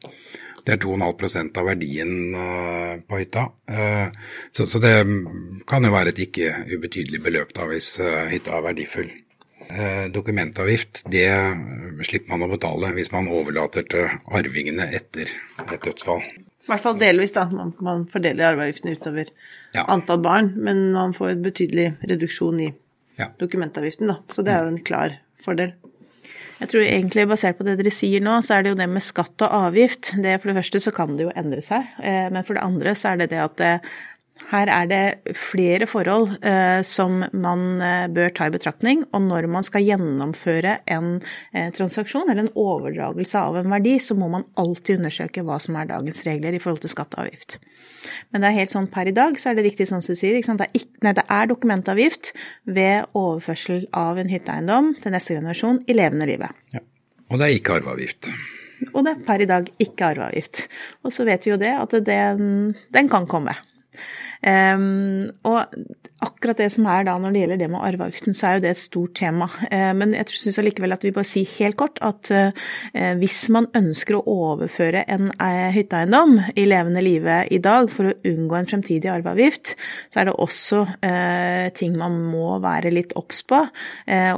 Det 0.64 0.74
er 0.74 0.80
2,5 0.80 1.50
av 1.60 1.66
verdien 1.68 2.12
uh, 2.32 2.94
på 3.04 3.20
hytta. 3.20 3.44
Uh, 3.68 4.08
så, 4.50 4.64
så, 4.64 4.80
det 4.80 4.94
kan 5.68 5.84
jo 5.84 5.92
være 5.92 6.14
et 6.14 6.22
ikke 6.24 6.54
ubetydelig 6.72 7.20
beløp 7.24 7.52
da, 7.56 7.68
hvis 7.68 7.98
uh, 8.00 8.24
hytta 8.32 8.56
er 8.56 8.66
verdifull. 8.70 9.12
Dokumentavgift 10.12 11.06
det 11.08 11.24
slipper 12.04 12.34
man 12.34 12.42
å 12.44 12.50
betale 12.50 12.90
hvis 12.92 13.08
man 13.14 13.30
overlater 13.32 13.86
til 13.88 14.10
arvingene 14.36 14.90
etter 14.92 15.30
et 15.64 15.86
dødsfall. 15.86 16.20
I 16.20 16.68
hvert 16.68 16.80
fall 16.80 16.98
delvis, 17.00 17.32
da. 17.32 17.46
Man, 17.52 17.72
man 17.84 18.04
fordeler 18.12 18.50
arveavgiften 18.50 18.92
utover 18.92 19.30
ja. 19.72 19.84
antall 19.84 20.20
barn, 20.24 20.52
men 20.56 20.86
man 20.92 21.16
får 21.16 21.32
en 21.32 21.42
betydelig 21.44 21.88
reduksjon 22.04 22.60
i 22.60 22.68
ja. 23.18 23.30
dokumentavgiften, 23.40 24.12
da. 24.12 24.20
Så 24.32 24.44
det 24.44 24.52
er 24.52 24.64
jo 24.64 24.74
en 24.74 24.84
klar 24.84 25.18
fordel. 25.44 25.74
Jeg 26.60 26.70
tror 26.70 26.86
egentlig 26.86 27.26
basert 27.28 27.58
på 27.58 27.66
det 27.66 27.76
dere 27.80 27.92
sier 27.94 28.22
nå, 28.22 28.38
så 28.44 28.56
er 28.56 28.64
det 28.64 28.74
jo 28.74 28.78
det 28.78 28.88
med 28.90 29.04
skatt 29.04 29.42
og 29.42 29.54
avgift. 29.66 30.14
Det 30.22 30.38
For 30.40 30.50
det 30.50 30.58
første 30.60 30.82
så 30.86 30.94
kan 30.94 31.16
det 31.18 31.26
jo 31.26 31.36
endre 31.36 31.62
seg, 31.64 31.86
eh, 32.00 32.26
men 32.30 32.46
for 32.46 32.56
det 32.56 32.66
andre 32.66 32.94
så 32.98 33.12
er 33.12 33.22
det 33.24 33.32
det 33.34 33.44
at 33.44 33.64
Her 34.50 34.68
er 34.68 34.88
det 34.90 35.34
flere 35.38 35.86
forhold 35.86 36.32
eh, 36.44 36.82
som 36.82 37.22
man 37.32 37.80
eh, 37.80 38.08
bør 38.12 38.32
ta 38.34 38.48
i 38.48 38.52
betraktning, 38.52 39.04
og 39.14 39.22
når 39.28 39.46
man 39.48 39.64
skal 39.64 39.86
gjennomføre 39.86 40.80
en 40.90 41.20
eh, 41.54 41.70
transaksjon 41.72 42.28
eller 42.28 42.42
en 42.42 42.56
overdragelse 42.58 43.38
av 43.38 43.60
en 43.60 43.70
verdi, 43.70 43.94
så 44.02 44.18
må 44.18 44.28
man 44.28 44.44
alltid 44.60 44.98
undersøke 44.98 45.46
hva 45.46 45.60
som 45.62 45.78
er 45.78 45.88
dagens 45.88 46.24
regler 46.26 46.58
i 46.58 46.60
forhold 46.60 46.82
til 46.82 46.92
skatt 46.92 47.14
og 47.14 47.24
avgift. 47.24 47.56
Men 48.32 48.44
det 48.44 48.50
er 48.50 48.58
helt 48.60 48.72
sånn 48.72 48.88
per 48.92 49.10
i 49.10 49.14
dag 49.16 49.38
så 49.40 49.50
er 49.50 49.58
det 49.58 49.66
riktig 49.68 49.88
sånn 49.90 50.02
som 50.04 50.16
du 50.16 50.20
sier, 50.20 50.36
det 50.36 50.66
er, 50.66 50.72
ikke, 50.76 51.02
nei, 51.06 51.14
det 51.16 51.26
er 51.36 51.50
dokumentavgift 51.50 52.32
ved 52.64 53.10
overførsel 53.16 53.86
av 53.96 54.20
en 54.20 54.32
hytteeiendom 54.32 54.94
til 55.02 55.14
neste 55.14 55.38
generasjon 55.38 55.82
i 55.88 55.96
levende 55.96 56.28
livet. 56.30 56.64
Ja. 56.74 56.84
Og 57.32 57.40
det 57.40 57.46
er 57.46 57.58
ikke 57.58 57.78
arveavgift. 57.80 58.28
Og 58.92 59.04
det 59.06 59.14
er 59.14 59.22
per 59.26 59.42
i 59.42 59.48
dag 59.48 59.68
ikke 59.80 60.10
arveavgift. 60.12 60.64
Og 61.06 61.14
så 61.14 61.24
vet 61.26 61.46
vi 61.46 61.54
jo 61.54 61.60
det 61.60 61.72
at 61.78 61.94
den, 62.04 62.74
den 62.94 63.08
kan 63.10 63.28
komme. 63.30 63.56
Um, 64.44 65.30
og 65.48 65.72
akkurat 66.24 66.58
det 66.60 66.66
som 66.74 66.86
er 66.90 67.06
da 67.06 67.14
når 67.20 67.32
det 67.32 67.40
gjelder 67.42 67.60
det 67.62 67.68
med 67.72 67.84
arveavgiften, 67.86 68.36
så 68.36 68.46
er 68.48 68.58
jo 68.58 68.64
det 68.64 68.72
et 68.74 68.80
stort 68.80 69.14
tema. 69.16 69.48
Uh, 69.70 69.92
men 69.96 70.12
jeg 70.16 70.36
syns 70.36 70.60
allikevel 70.60 70.94
at 70.96 71.04
vi 71.06 71.12
bare 71.16 71.28
sier 71.28 71.48
helt 71.56 71.78
kort 71.80 72.00
at 72.04 72.30
uh, 72.34 72.68
hvis 73.20 73.40
man 73.54 73.70
ønsker 73.76 74.18
å 74.18 74.24
overføre 74.50 75.04
en 75.10 75.30
uh, 75.32 75.70
hytteeiendom 75.74 76.36
i 76.60 76.66
levende 76.68 77.04
live 77.04 77.40
i 77.54 77.60
dag 77.64 77.88
for 77.92 78.10
å 78.10 78.16
unngå 78.28 78.58
en 78.58 78.68
fremtidig 78.68 79.10
arveavgift, 79.12 79.74
så 80.12 80.20
er 80.20 80.28
det 80.28 80.36
også 80.40 80.80
ting 81.76 81.94
man 81.98 82.16
må 82.30 82.58
være 82.62 82.92
litt 82.92 83.12
obs 83.18 83.42
på. 83.48 83.60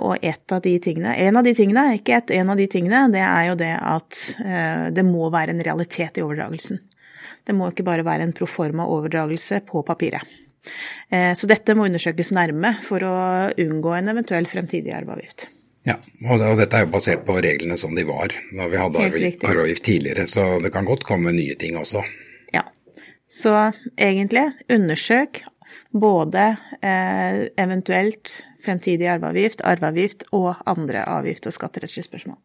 og 0.01 0.25
et 0.25 0.53
av 0.53 0.63
de 0.65 0.75
tingene, 0.83 1.15
en 1.27 1.39
av 1.39 1.47
de 1.47 1.55
tingene, 1.57 1.85
ikke 1.99 2.19
et, 2.19 2.33
en 2.39 2.53
av 2.53 2.59
de 2.59 2.67
tingene, 2.71 3.07
det 3.13 3.23
er 3.23 3.49
jo 3.51 3.57
det 3.61 3.73
at 3.77 4.21
det 4.97 5.05
må 5.07 5.31
være 5.33 5.55
en 5.55 5.65
realitet 5.67 6.19
i 6.19 6.25
overdragelsen. 6.25 6.81
Det 7.47 7.55
må 7.55 7.71
ikke 7.71 7.87
bare 7.87 8.07
være 8.07 8.27
en 8.27 8.35
proforma 8.37 8.87
overdragelse 8.91 9.63
på 9.69 9.83
papiret. 9.87 10.27
Eh, 11.09 11.33
så 11.39 11.47
dette 11.47 11.77
må 11.79 11.87
undersøkes 11.87 12.33
nærme 12.35 12.75
for 12.83 13.05
å 13.07 13.17
unngå 13.63 13.95
en 13.95 14.11
eventuell 14.15 14.49
fremtidig 14.51 14.95
arveavgift. 14.97 15.47
Ja, 15.87 16.01
og 16.27 16.43
dette 16.59 16.81
er 16.81 16.83
jo 16.83 16.95
basert 16.97 17.23
på 17.29 17.37
reglene 17.39 17.77
som 17.79 17.95
de 17.95 18.03
var 18.09 18.35
da 18.35 18.67
vi 18.67 18.81
hadde 18.81 19.05
arveavgift 19.07 19.85
tidligere, 19.87 20.27
så 20.27 20.57
det 20.63 20.73
kan 20.75 20.89
godt 20.89 21.07
komme 21.07 21.35
nye 21.35 21.55
ting 21.61 21.79
også. 21.79 22.03
Ja, 22.55 22.65
så 23.31 23.55
egentlig 23.95 24.49
undersøk 24.73 25.45
både 25.95 26.49
eh, 26.83 27.47
eventuelt 27.63 28.41
fremtidig 28.67 29.07
arveavgift, 29.15 29.63
arveavgift 29.63 30.27
og 30.35 30.57
andre 30.67 31.07
avgift- 31.07 31.47
og 31.47 31.55
skatterettslige 31.55 32.09
spørsmål. 32.09 32.41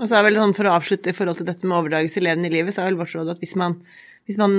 Og 0.00 0.08
så 0.08 0.16
er 0.16 0.24
vel 0.24 0.38
sånn 0.40 0.54
For 0.56 0.64
å 0.64 0.78
avslutte 0.78 1.12
i 1.12 1.16
forhold 1.16 1.36
til 1.36 1.48
dette 1.50 1.68
med 1.68 1.76
overdragelse 1.76 2.16
i 2.16 2.24
levende 2.24 2.48
i 2.48 2.54
livet, 2.54 2.72
så 2.72 2.80
er 2.80 2.88
vel 2.88 3.02
vårt 3.02 3.12
råd 3.12 3.34
at 3.34 3.42
hvis 3.44 3.58
man 3.60 3.76
hvis 4.30 4.38
man 4.38 4.54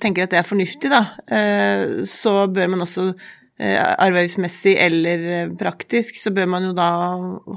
tenker 0.00 0.24
at 0.24 0.32
det 0.32 0.40
er 0.40 0.48
fornuftig, 0.48 0.88
da, 0.88 1.04
eh, 1.28 2.00
så 2.08 2.46
bør 2.48 2.72
man 2.72 2.86
også 2.86 3.10
arveavgiftsmessig 3.60 3.98
arbeidsmessig 4.00 4.72
eller 4.80 5.24
eh, 5.34 5.50
praktisk, 5.60 6.16
så 6.16 6.32
bør 6.32 6.46
man 6.48 6.64
jo 6.64 6.72
da 6.76 6.88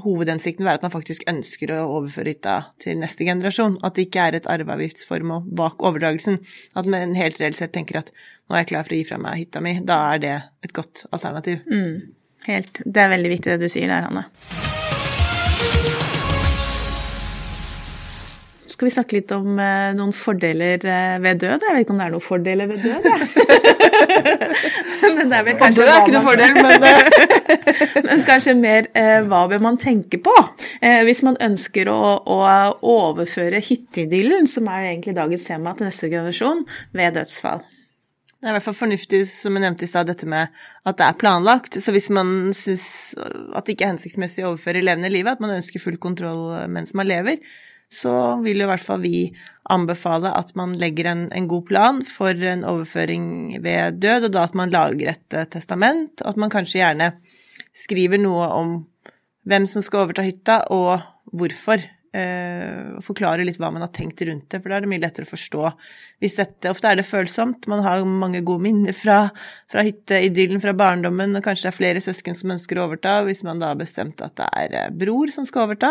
Hovedhensikten 0.04 0.66
være 0.66 0.80
at 0.80 0.84
man 0.84 0.92
faktisk 0.92 1.24
ønsker 1.30 1.72
å 1.72 1.86
overføre 1.98 2.34
hytta 2.34 2.56
til 2.82 2.98
neste 3.00 3.24
generasjon. 3.24 3.78
At 3.84 3.96
det 3.96 4.08
ikke 4.08 4.26
er 4.26 4.38
et 4.38 4.48
arveavgiftsformål 4.50 5.46
bak 5.56 5.80
overdragelsen. 5.80 6.42
At 6.76 6.90
man 6.90 7.16
helt 7.16 7.40
reelt 7.40 7.60
sett 7.60 7.72
tenker 7.76 8.02
at 8.02 8.12
nå 8.12 8.56
er 8.56 8.64
jeg 8.64 8.72
klar 8.74 8.84
for 8.84 8.96
å 8.96 9.00
gi 9.00 9.08
fra 9.08 9.20
meg 9.22 9.46
hytta 9.46 9.64
mi. 9.64 9.78
Da 9.80 10.02
er 10.12 10.24
det 10.24 10.34
et 10.66 10.76
godt 10.76 11.06
alternativ. 11.10 11.64
Mm, 11.72 12.12
helt. 12.50 12.84
Det 12.84 13.06
er 13.06 13.14
veldig 13.16 13.36
viktig 13.38 13.54
det 13.54 13.62
du 13.64 13.72
sier 13.72 13.88
der, 13.88 14.10
Hanne. 14.10 14.28
Skal 18.74 18.88
vi 18.88 18.92
snakke 18.94 19.16
litt 19.16 19.32
om 19.34 19.58
eh, 19.62 19.92
noen 19.94 20.12
fordeler 20.14 20.82
eh, 20.82 21.16
ved 21.22 21.42
død. 21.44 21.62
Jeg 21.62 21.76
vet 21.76 21.84
ikke 21.84 21.94
om 21.94 22.00
det 22.00 22.06
er 22.06 22.14
noen 22.14 22.24
fordeler 22.24 22.70
ved 22.70 22.82
død, 22.82 23.04
men 25.14 25.30
det 25.30 25.38
er 25.38 25.44
vel 25.46 25.58
kanskje 25.60 25.84
er 25.86 26.00
ikke 26.00 26.14
noen 26.16 26.26
fordel, 26.26 26.56
men, 26.58 26.86
men 28.08 28.24
kanskje 28.26 28.56
mer 28.58 28.88
eh, 28.98 29.20
hva 29.28 29.44
bør 29.50 29.62
man 29.62 29.78
tenke 29.80 30.18
på 30.24 30.34
eh, 30.80 31.04
hvis 31.06 31.22
man 31.26 31.38
ønsker 31.44 31.90
å, 31.92 32.00
å 32.18 32.38
overføre 32.94 33.62
hytteidyllen, 33.62 34.48
som 34.50 34.66
er 34.72 34.90
egentlig 34.90 35.14
dagens 35.20 35.46
tema, 35.46 35.76
til 35.78 35.88
neste 35.88 36.10
generasjon 36.10 36.64
ved 36.98 37.14
dødsfall. 37.20 37.62
Det 38.34 38.50
er 38.50 38.52
i 38.52 38.56
hvert 38.58 38.66
fall 38.66 38.76
fornuftig, 38.76 39.22
som 39.30 39.54
jeg 39.56 39.64
nevnte 39.64 39.86
i 39.86 39.88
stad, 39.88 40.10
dette 40.10 40.26
med 40.28 40.50
at 40.84 40.98
det 40.98 41.06
er 41.06 41.14
planlagt. 41.16 41.78
Så 41.80 41.94
hvis 41.94 42.10
man 42.12 42.50
syns 42.52 43.14
at 43.16 43.64
det 43.64 43.72
ikke 43.72 43.86
er 43.86 43.94
hensiktsmessig 43.94 44.44
å 44.44 44.50
overføre 44.50 44.82
levende 44.84 45.08
livet, 45.08 45.38
at 45.38 45.40
man 45.40 45.54
ønsker 45.54 45.80
full 45.80 45.96
kontroll 46.02 46.50
mens 46.68 46.92
man 46.98 47.08
lever, 47.08 47.38
så 47.94 48.14
vil 48.44 48.62
jo 48.62 48.66
i 48.66 48.72
hvert 48.72 48.84
fall 48.84 49.02
vi 49.04 49.18
anbefale 49.72 50.32
at 50.36 50.52
man 50.58 50.74
legger 50.80 51.08
en, 51.08 51.24
en, 51.32 51.48
god 51.48 51.66
plan 51.70 52.02
for 52.04 52.36
en 52.36 52.66
overføring 52.68 53.26
ved 53.64 54.00
død, 54.02 54.28
og 54.28 54.34
da 54.34 54.44
at 54.44 54.58
man 54.58 54.74
lager 54.74 55.14
et 55.14 55.36
uh, 55.38 55.46
testament, 55.48 56.20
og 56.20 56.34
at 56.34 56.40
man 56.44 56.52
kanskje 56.52 56.82
gjerne 56.82 57.14
skriver 57.74 58.20
noe 58.20 58.50
om 58.54 58.76
hvem 59.48 59.68
som 59.68 59.84
skal 59.84 60.06
overta 60.06 60.24
hytta, 60.24 60.64
og 60.72 60.98
hvorfor. 61.34 61.82
Eh, 62.14 63.00
forklare 63.02 63.42
litt 63.42 63.56
hva 63.58 63.72
man 63.74 63.82
har 63.82 63.90
tenkt 63.90 64.20
rundt 64.22 64.44
det, 64.52 64.60
for 64.62 64.70
da 64.70 64.76
er 64.76 64.84
det 64.84 64.90
mye 64.92 65.02
lettere 65.02 65.26
å 65.26 65.32
forstå. 65.32 65.70
Hvis 66.22 66.36
dette, 66.38 66.70
Ofte 66.70 66.92
er 66.92 67.00
det 67.00 67.08
følsomt, 67.08 67.66
man 67.66 67.82
har 67.82 68.04
mange 68.06 68.38
gode 68.46 68.62
minner 68.68 68.94
fra, 68.94 69.16
fra 69.66 69.82
hytteidyllen 69.82 70.62
fra 70.62 70.76
barndommen, 70.78 71.34
og 71.34 71.42
kanskje 71.42 71.66
det 71.66 71.72
er 71.72 71.78
flere 71.80 72.04
søsken 72.04 72.38
som 72.38 72.54
ønsker 72.54 72.78
å 72.78 72.84
overta. 72.86 73.16
Hvis 73.26 73.42
man 73.42 73.58
da 73.58 73.72
har 73.72 73.80
bestemt 73.82 74.22
at 74.22 74.36
det 74.38 74.46
er 74.62 74.78
eh, 74.78 74.92
bror 74.94 75.34
som 75.34 75.48
skal 75.48 75.66
overta, 75.66 75.90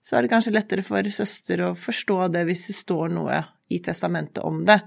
så 0.00 0.16
er 0.16 0.24
det 0.24 0.32
kanskje 0.32 0.54
lettere 0.54 0.84
for 0.86 1.06
søster 1.12 1.64
å 1.66 1.74
forstå 1.78 2.30
det 2.34 2.44
hvis 2.48 2.66
det 2.70 2.76
står 2.78 3.12
noe 3.14 3.42
i 3.70 3.80
testamentet 3.84 4.42
om 4.46 4.62
det. 4.66 4.80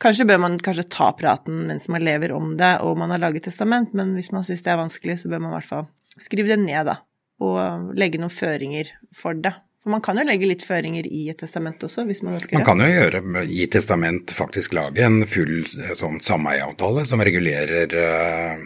Kanskje 0.00 0.26
bør 0.30 0.40
man 0.40 0.58
kanskje 0.64 0.88
ta 0.88 1.10
praten 1.16 1.66
mens 1.68 1.88
man 1.92 2.04
lever 2.04 2.32
om 2.32 2.54
det 2.58 2.78
og 2.86 2.96
man 2.98 3.12
har 3.12 3.20
laget 3.20 3.50
testament, 3.50 3.92
men 3.92 4.14
hvis 4.16 4.32
man 4.32 4.46
syns 4.46 4.64
det 4.64 4.72
er 4.72 4.80
vanskelig, 4.80 5.18
så 5.20 5.32
bør 5.32 5.44
man 5.44 5.52
i 5.52 5.58
hvert 5.58 5.72
fall 5.74 5.88
skrive 6.20 6.54
det 6.54 6.60
ned, 6.62 6.88
da, 6.88 6.96
og 7.44 7.92
legge 8.00 8.20
noen 8.20 8.32
føringer 8.32 8.94
for 9.16 9.36
det. 9.36 9.52
For 9.80 9.92
man 9.94 10.02
kan 10.04 10.18
jo 10.20 10.26
legge 10.28 10.48
litt 10.48 10.64
føringer 10.64 11.06
i 11.08 11.22
et 11.32 11.38
testament 11.40 11.80
også, 11.86 12.04
hvis 12.08 12.20
man 12.24 12.36
ønsker 12.36 12.52
det. 12.52 12.58
Man 12.58 12.66
kan 12.68 12.82
jo 12.84 12.88
gjøre 12.90 13.44
i 13.48 13.68
testament 13.72 14.32
faktisk 14.36 14.74
lage 14.76 15.06
en 15.06 15.22
full 15.28 15.62
eh, 15.64 15.94
sånn 15.96 16.18
sameieavtale 16.20 17.06
som 17.08 17.22
regulerer 17.24 17.96
uh, 17.96 18.60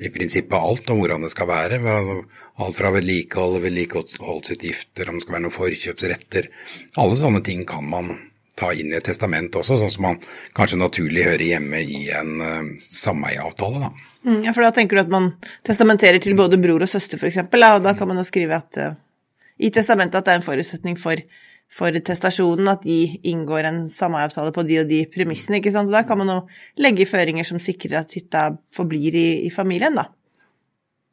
i 0.00 0.10
prinsippet 0.12 0.56
alt 0.56 0.90
om 0.90 1.00
hvordan 1.02 1.24
det 1.26 1.32
skal 1.32 1.48
være. 1.50 1.78
Alt 2.62 2.78
fra 2.78 2.92
vedlikehold, 2.94 3.60
vedlikeholdsutgifter, 3.64 5.10
om 5.10 5.18
det 5.18 5.24
skal 5.24 5.36
være 5.36 5.46
noen 5.46 5.54
forkjøpsretter. 5.56 6.48
Alle 7.02 7.18
sånne 7.20 7.42
ting 7.44 7.64
kan 7.68 7.88
man 7.88 8.14
ta 8.58 8.72
inn 8.76 8.92
i 8.92 8.98
et 8.98 9.06
testament 9.06 9.54
også, 9.58 9.78
sånn 9.80 9.92
som 9.92 10.06
man 10.06 10.18
kanskje 10.56 10.80
naturlig 10.80 11.24
hører 11.24 11.44
hjemme 11.46 11.80
i 11.82 12.02
en 12.14 12.32
uh, 12.42 12.72
sameieavtale. 12.78 13.80
Da. 13.86 13.92
Mm, 14.28 14.42
ja, 14.46 14.52
for 14.52 14.64
da 14.64 14.72
tenker 14.76 14.98
du 14.98 15.04
at 15.04 15.12
man 15.12 15.30
testamenterer 15.66 16.20
til 16.22 16.36
både 16.38 16.60
bror 16.60 16.84
og 16.84 16.90
søster, 16.90 17.20
f.eks., 17.20 17.40
og 17.48 17.86
da 17.86 17.94
kan 17.98 18.10
man 18.10 18.20
jo 18.20 18.26
skrive 18.28 18.60
at 18.60 18.80
uh, 18.80 18.92
i 19.62 19.72
testamentet 19.72 20.20
at 20.20 20.28
det 20.28 20.34
er 20.34 20.42
en 20.42 20.46
forutsetning 20.46 21.00
for 21.00 21.20
for 21.72 21.96
testasjonen 22.04 22.68
at 22.68 22.82
de 22.84 22.98
inngår 23.30 23.68
en 23.68 23.82
sameavtale 23.88 24.52
på 24.52 24.64
de 24.68 24.82
og 24.82 24.90
de 24.90 25.02
premissene. 25.12 25.58
ikke 25.58 25.72
sant? 25.72 25.88
Og 25.88 25.96
Da 25.96 26.04
kan 26.08 26.20
man 26.20 26.28
jo 26.28 26.38
legge 26.84 27.08
føringer 27.08 27.48
som 27.48 27.60
sikrer 27.62 28.02
at 28.02 28.12
hytta 28.12 28.50
forblir 28.76 29.16
i, 29.16 29.28
i 29.46 29.50
familien, 29.50 29.96
da. 29.96 30.10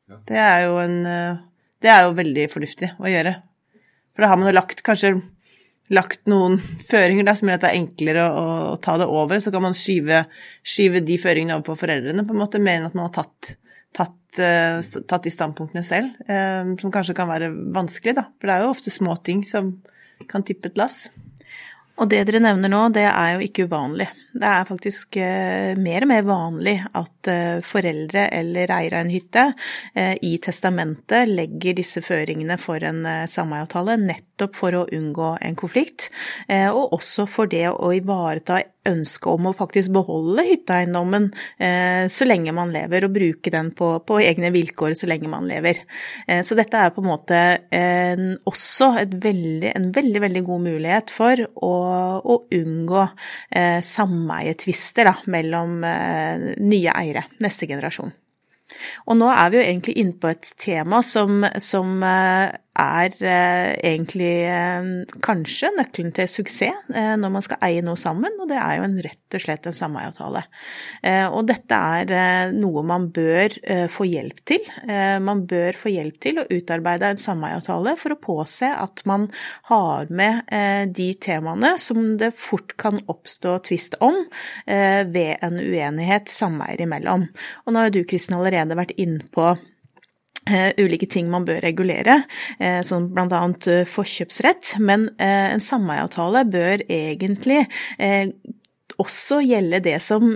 Ja. 0.09 0.19
Det, 0.27 0.39
er 0.41 0.65
jo 0.65 0.79
en, 0.81 0.97
det 1.79 1.91
er 1.93 2.07
jo 2.07 2.17
veldig 2.17 2.47
fornuftig 2.51 2.91
å 2.99 3.07
gjøre. 3.07 3.37
For 4.11 4.25
da 4.25 4.31
har 4.33 4.39
man 4.41 4.49
jo 4.49 4.57
lagt 4.57 4.83
kanskje 4.83 5.13
lagt 5.93 6.27
noen 6.29 6.59
føringer 6.91 7.27
da, 7.27 7.35
som 7.37 7.49
gjør 7.49 7.59
at 7.59 7.65
det 7.65 7.71
er 7.71 7.81
enklere 7.81 8.27
å, 8.29 8.45
å, 8.73 8.77
ta 8.81 8.97
det 9.01 9.09
over. 9.09 9.41
Så 9.43 9.53
kan 9.55 9.65
man 9.65 9.77
skyve, 9.77 10.23
skyve, 10.65 11.03
de 11.05 11.19
føringene 11.21 11.57
over 11.57 11.71
på 11.71 11.79
foreldrene, 11.83 12.25
på 12.27 12.35
en 12.35 12.43
måte, 12.43 12.61
mer 12.63 12.79
enn 12.79 12.89
at 12.89 12.97
man 12.97 13.09
har 13.09 13.15
tatt, 13.21 13.53
tatt, 13.95 14.41
uh, 14.41 14.81
tatt 15.09 15.25
de 15.25 15.33
standpunktene 15.33 15.85
selv. 15.85 16.19
Uh, 16.29 16.75
som 16.81 16.93
kanskje 16.93 17.17
kan 17.17 17.31
være 17.31 17.51
vanskelig, 17.75 18.17
da. 18.19 18.27
For 18.37 18.49
det 18.49 18.57
er 18.57 18.65
jo 18.65 18.75
ofte 18.75 18.93
små 18.93 19.17
ting 19.25 19.45
som 19.47 19.77
kan 20.27 20.43
tippe 20.43 20.71
et 20.71 20.79
lass. 20.79 21.07
Og 21.99 22.07
det 22.07 22.21
dere 22.29 22.39
nevner 22.39 22.71
nå, 22.71 22.85
det 22.95 23.03
er 23.09 23.33
jo 23.35 23.43
ikke 23.43 23.65
uvanlig. 23.67 24.07
Det 24.31 24.47
er 24.47 24.67
faktisk 24.69 25.17
eh, 25.19 25.75
mer 25.79 26.05
og 26.05 26.11
mer 26.13 26.27
vanlig 26.27 26.77
at 26.95 27.31
eh, 27.31 27.59
foreldre 27.65 28.29
eller 28.39 28.71
eiere 28.71 29.01
av 29.01 29.07
en 29.07 29.11
hytte 29.11 29.45
eh, 29.93 30.15
i 30.23 30.37
testamentet 30.43 31.27
legger 31.27 31.75
disse 31.81 32.03
føringene 32.05 32.55
for 32.61 32.79
en 32.87 33.03
sameieavtale, 33.03 33.27
sameiavtale, 33.39 33.97
nettopp 34.39 34.55
for 34.55 34.75
å 34.75 34.87
unngå 34.91 35.37
en 35.41 35.55
konflikt, 35.55 36.09
eh, 36.47 36.69
og 36.69 36.93
også 36.95 37.27
for 37.27 37.47
det 37.47 37.67
å 37.69 37.91
ivareta 37.93 38.61
ønske 38.89 39.29
om 39.29 39.49
å 39.49 39.53
faktisk 39.53 39.91
beholde 39.91 40.45
hytteeiendommen 40.47 41.29
eh, 41.59 42.07
så 42.07 42.25
lenge 42.25 42.53
man 42.55 42.71
lever, 42.71 43.05
og 43.05 43.13
bruke 43.13 43.51
den 43.51 43.71
på, 43.75 43.99
på, 44.01 44.19
egne 44.23 44.51
vilkår 44.51 44.95
så 44.95 45.09
lenge 45.09 45.29
man 45.29 45.47
lever. 45.47 45.83
Eh, 46.27 46.41
så 46.41 46.55
dette 46.57 46.77
er 46.79 46.93
på 46.95 47.03
en 47.03 47.09
måte 47.09 47.41
en, 47.75 48.37
også 48.47 48.93
veldig, 49.11 49.73
en 49.75 49.91
veldig, 49.91 50.21
veldig 50.21 50.45
god 50.47 50.65
mulighet 50.69 51.11
for 51.13 51.43
å, 51.55 51.75
å 52.23 52.39
unngå 52.55 53.05
sameietvister 53.83 55.09
mellom 55.31 55.79
nye 55.81 56.95
eiere, 56.95 57.25
neste 57.43 57.67
generasjon. 57.69 58.11
Og 59.09 59.17
nå 59.17 59.29
er 59.33 59.49
vi 59.49 59.59
jo 59.59 59.65
egentlig 59.65 59.95
inne 60.01 60.17
på 60.21 60.29
et 60.29 60.51
tema 60.61 61.01
som, 61.05 61.43
som, 61.61 62.03
er 62.79 63.15
egentlig 63.85 64.33
kanskje 65.25 65.71
nøkkelen 65.75 66.13
til 66.15 66.29
suksess 66.31 66.89
når 66.89 67.33
man 67.33 67.43
skal 67.45 67.61
eie 67.67 67.83
noe 67.85 67.99
sammen, 67.99 68.37
og 68.39 68.49
det 68.51 68.57
er 68.59 68.79
jo 68.79 68.85
en, 68.87 68.97
rett 69.03 69.37
og 69.37 69.43
slett 69.43 69.67
en 69.69 69.75
sameieavtale. 69.75 70.43
Og 71.35 71.41
dette 71.49 71.79
er 71.99 72.53
noe 72.55 72.83
man 72.87 73.09
bør 73.13 73.55
få 73.93 74.07
hjelp 74.09 74.41
til. 74.49 74.65
Man 75.25 75.43
bør 75.49 75.77
få 75.77 75.93
hjelp 75.93 76.19
til 76.23 76.41
å 76.41 76.47
utarbeide 76.49 77.13
en 77.13 77.21
sameieavtale 77.21 77.95
for 77.99 78.15
å 78.15 78.21
påse 78.23 78.71
at 78.73 79.03
man 79.09 79.27
har 79.69 80.09
med 80.09 80.49
de 80.95 81.09
temaene 81.21 81.75
som 81.81 82.15
det 82.19 82.31
fort 82.37 82.75
kan 82.79 83.01
oppstå 83.11 83.57
tvist 83.69 83.99
om 84.05 84.23
ved 84.65 85.35
en 85.45 85.59
uenighet 85.59 86.31
sameier 86.33 86.85
imellom. 86.85 87.27
Og 87.65 87.75
nå 87.75 87.85
har 87.85 87.93
du, 87.93 88.01
Kristin, 88.07 88.39
allerede 88.39 88.77
vært 88.79 88.95
inne 88.97 89.25
på 89.33 89.53
ulike 90.79 91.09
ting 91.11 91.29
man 91.31 91.45
bør 91.47 91.61
regulere, 91.65 92.21
uh, 92.59 92.81
som 92.85 93.09
bl.a. 93.13 93.41
Uh, 93.67 93.85
forkjøpsrett. 93.89 94.75
Men 94.79 95.09
en 95.19 95.63
sameieavtale 95.63 96.45
bør 96.49 96.85
egentlig 96.89 97.65
også 98.99 99.41
gjelde 99.45 99.83
det 99.85 99.97
som 100.03 100.33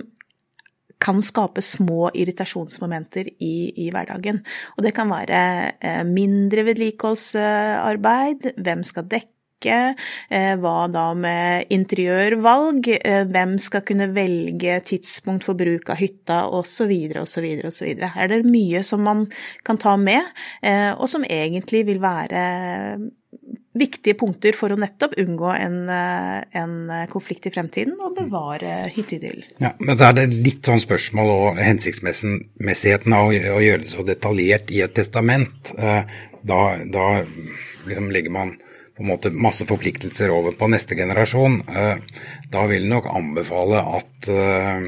kan 1.04 1.20
skape 1.26 1.60
små 1.66 2.08
irritasjonsmomenter 2.16 3.28
i, 3.44 3.74
i 3.84 3.90
hverdagen. 3.92 4.40
Og 4.78 4.86
det 4.86 4.94
kan 4.96 5.12
være 5.12 6.06
mindre 6.08 6.64
vedlikeholdsarbeid, 6.70 8.54
hvem 8.64 8.86
skal 8.88 9.10
dekke 9.12 9.33
dekke? 9.64 9.96
Eh, 10.30 10.56
hva 10.60 10.88
da 10.92 11.14
med 11.14 11.72
interiørvalg? 11.74 12.88
Eh, 13.00 13.24
hvem 13.30 13.58
skal 13.60 13.84
kunne 13.86 14.12
velge 14.14 14.82
tidspunkt 14.84 15.44
for 15.46 15.56
bruk 15.56 15.90
av 15.90 15.98
hytta, 15.98 16.50
osv., 16.50 16.92
osv., 17.22 17.50
osv. 17.66 17.90
Her 18.04 18.30
er 18.30 18.42
det 18.42 18.50
mye 18.50 18.84
som 18.84 19.04
man 19.04 19.28
kan 19.64 19.78
ta 19.78 19.96
med, 19.98 20.24
eh, 20.62 20.92
og 20.94 21.10
som 21.10 21.24
egentlig 21.24 21.86
vil 21.86 22.00
være 22.00 23.10
viktige 23.74 24.14
punkter 24.14 24.54
for 24.54 24.70
å 24.70 24.78
nettopp 24.78 25.16
unngå 25.18 25.50
en, 25.50 25.90
en 25.90 26.74
konflikt 27.10 27.48
i 27.50 27.52
fremtiden 27.56 27.96
og 28.06 28.14
bevare 28.20 28.84
hytteidyllen. 28.94 29.48
Ja, 29.58 29.72
men 29.80 29.98
så 29.98 30.12
er 30.12 30.20
det 30.20 30.28
litt 30.46 30.70
sånn 30.70 30.84
spørsmål 30.84 31.32
og 31.34 31.58
hensiktsmessigheten 31.58 33.16
av 33.18 33.32
å, 33.32 33.34
å 33.34 33.64
gjøre 33.64 33.82
det 33.82 33.90
så 33.90 34.06
detaljert 34.06 34.70
i 34.70 34.84
et 34.86 34.94
testament. 34.94 35.74
Da, 35.74 36.62
da 36.86 37.08
liksom 37.90 38.14
legger 38.14 38.38
man 38.38 38.54
på 38.96 39.04
en 39.04 39.10
måte 39.10 39.32
masse 39.34 39.66
forpliktelser 39.66 40.32
over 40.34 40.54
på 40.58 40.70
neste 40.70 40.96
generasjon, 40.96 41.62
eh, 41.68 41.98
da 42.54 42.66
vil 42.70 42.84
jeg 42.84 42.92
nok 42.92 43.10
anbefale 43.10 43.82
at 43.98 44.30
eh, 44.30 44.86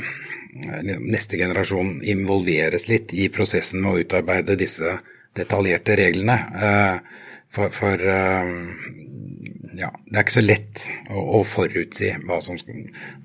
neste 1.01 1.39
generasjon 1.41 1.97
involveres 2.05 2.88
litt 2.88 3.13
i 3.13 3.29
prosessen 3.33 3.81
med 3.81 3.91
å 3.91 4.03
utarbeide 4.05 4.57
disse 4.59 4.97
detaljerte 5.35 5.97
reglene. 6.00 6.38
Eh, 6.69 7.24
for, 7.55 7.71
for 7.71 8.01
ja, 9.79 9.91
det 10.10 10.17
er 10.17 10.25
ikke 10.25 10.38
så 10.38 10.46
lett 10.46 10.86
å, 11.12 11.41
forutsi 11.48 12.13
som, 12.44 12.60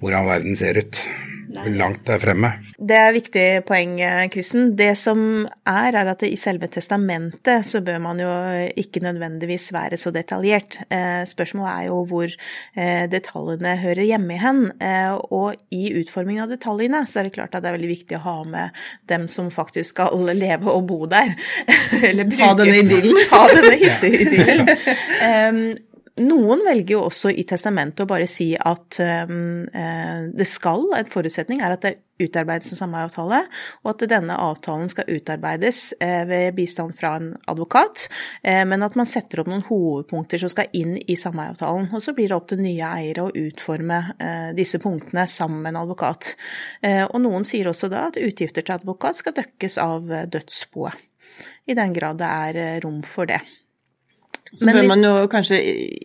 hvordan 0.01 0.31
verden 0.31 0.59
ser 0.59 0.81
ut. 0.81 1.05
Nei. 1.51 1.73
langt 1.75 2.05
det 2.07 2.15
er 2.15 2.23
fremme. 2.23 2.51
Det 2.79 2.95
er 2.95 3.09
et 3.09 3.17
viktig 3.17 3.45
poeng, 3.67 3.97
Kristen. 4.31 4.69
Det 4.79 4.93
som 4.99 5.21
er, 5.67 5.97
er 5.99 6.11
at 6.13 6.23
i 6.27 6.37
selve 6.39 6.69
testamentet 6.71 7.67
så 7.67 7.81
bør 7.83 7.99
man 8.05 8.23
jo 8.23 8.31
ikke 8.79 9.03
nødvendigvis 9.03 9.71
være 9.75 9.99
så 9.99 10.13
detaljert. 10.15 10.79
Eh, 10.95 11.25
spørsmålet 11.27 11.73
er 11.73 11.89
jo 11.89 11.99
hvor 12.11 12.31
eh, 12.31 13.05
detaljene 13.11 13.75
hører 13.83 14.07
hjemme 14.13 14.39
hen. 14.39 14.63
Eh, 14.79 15.17
og 15.35 15.59
i 15.75 15.91
utformingen 15.99 16.47
av 16.47 16.55
detaljene 16.55 17.03
så 17.11 17.21
er 17.21 17.29
det 17.29 17.35
klart 17.35 17.57
at 17.57 17.65
det 17.65 17.73
er 17.73 17.79
veldig 17.81 17.93
viktig 17.97 18.21
å 18.21 18.25
ha 18.29 18.39
med 18.55 18.81
dem 19.11 19.27
som 19.33 19.51
faktisk 19.51 19.97
skal 19.97 20.15
leve 20.45 20.71
og 20.71 20.87
bo 20.91 21.03
der. 21.11 21.35
Eller 21.99 22.31
bruke 22.31 22.47
Ha 22.51 22.57
denne 22.63 22.83
idyllen. 22.85 23.23
Ha 23.35 23.45
denne 23.51 23.77
hytteidyllen. 23.83 25.81
Noen 26.21 26.61
velger 26.67 26.97
jo 26.97 27.01
også 27.07 27.31
i 27.33 27.47
testamentet 27.49 28.03
å 28.05 28.09
bare 28.09 28.27
si 28.29 28.53
at 28.55 28.99
um, 29.31 29.65
eh, 29.73 30.29
det 30.37 30.47
skal, 30.49 30.83
en 30.97 31.09
forutsetning 31.09 31.63
er 31.65 31.75
at 31.77 31.85
det 31.87 31.93
utarbeides 32.21 32.75
en 32.75 32.81
sameieavtale, 32.83 33.39
og 33.81 33.91
at 33.95 34.03
denne 34.11 34.35
avtalen 34.37 34.91
skal 34.93 35.09
utarbeides 35.09 35.79
eh, 36.05 36.27
ved 36.29 36.59
bistand 36.59 36.93
fra 36.99 37.15
en 37.17 37.31
advokat, 37.49 38.05
eh, 38.43 38.61
men 38.69 38.85
at 38.85 38.99
man 39.01 39.09
setter 39.09 39.41
opp 39.41 39.49
noen 39.49 39.65
hovedpunkter 39.71 40.43
som 40.43 40.53
skal 40.53 40.69
inn 40.77 40.99
i 41.01 41.17
sameieavtalen. 41.17 41.89
Og 41.97 42.05
så 42.05 42.13
blir 42.17 42.29
det 42.29 42.37
opp 42.37 42.51
til 42.53 42.61
nye 42.67 42.91
eiere 43.01 43.25
å 43.25 43.33
utforme 43.47 44.03
disse 44.57 44.81
punktene 44.83 45.25
sammen 45.31 45.63
med 45.63 45.73
en 45.73 45.81
advokat. 45.85 46.35
Og 47.09 47.17
noen 47.23 47.47
sier 47.47 47.71
også 47.71 47.89
da 47.93 48.07
at 48.11 48.19
utgifter 48.21 48.67
til 48.67 48.77
advokat 48.77 49.21
skal 49.21 49.37
dekkes 49.37 49.79
av 49.81 50.13
dødsboet, 50.33 51.09
i 51.71 51.77
den 51.79 51.97
grad 51.97 52.21
det 52.21 52.29
er 52.29 52.85
rom 52.85 53.01
for 53.07 53.31
det. 53.31 53.41
Så 54.55 54.67
bør 54.67 54.87
man 54.89 55.05
jo 55.05 55.27
kanskje, 55.31 55.59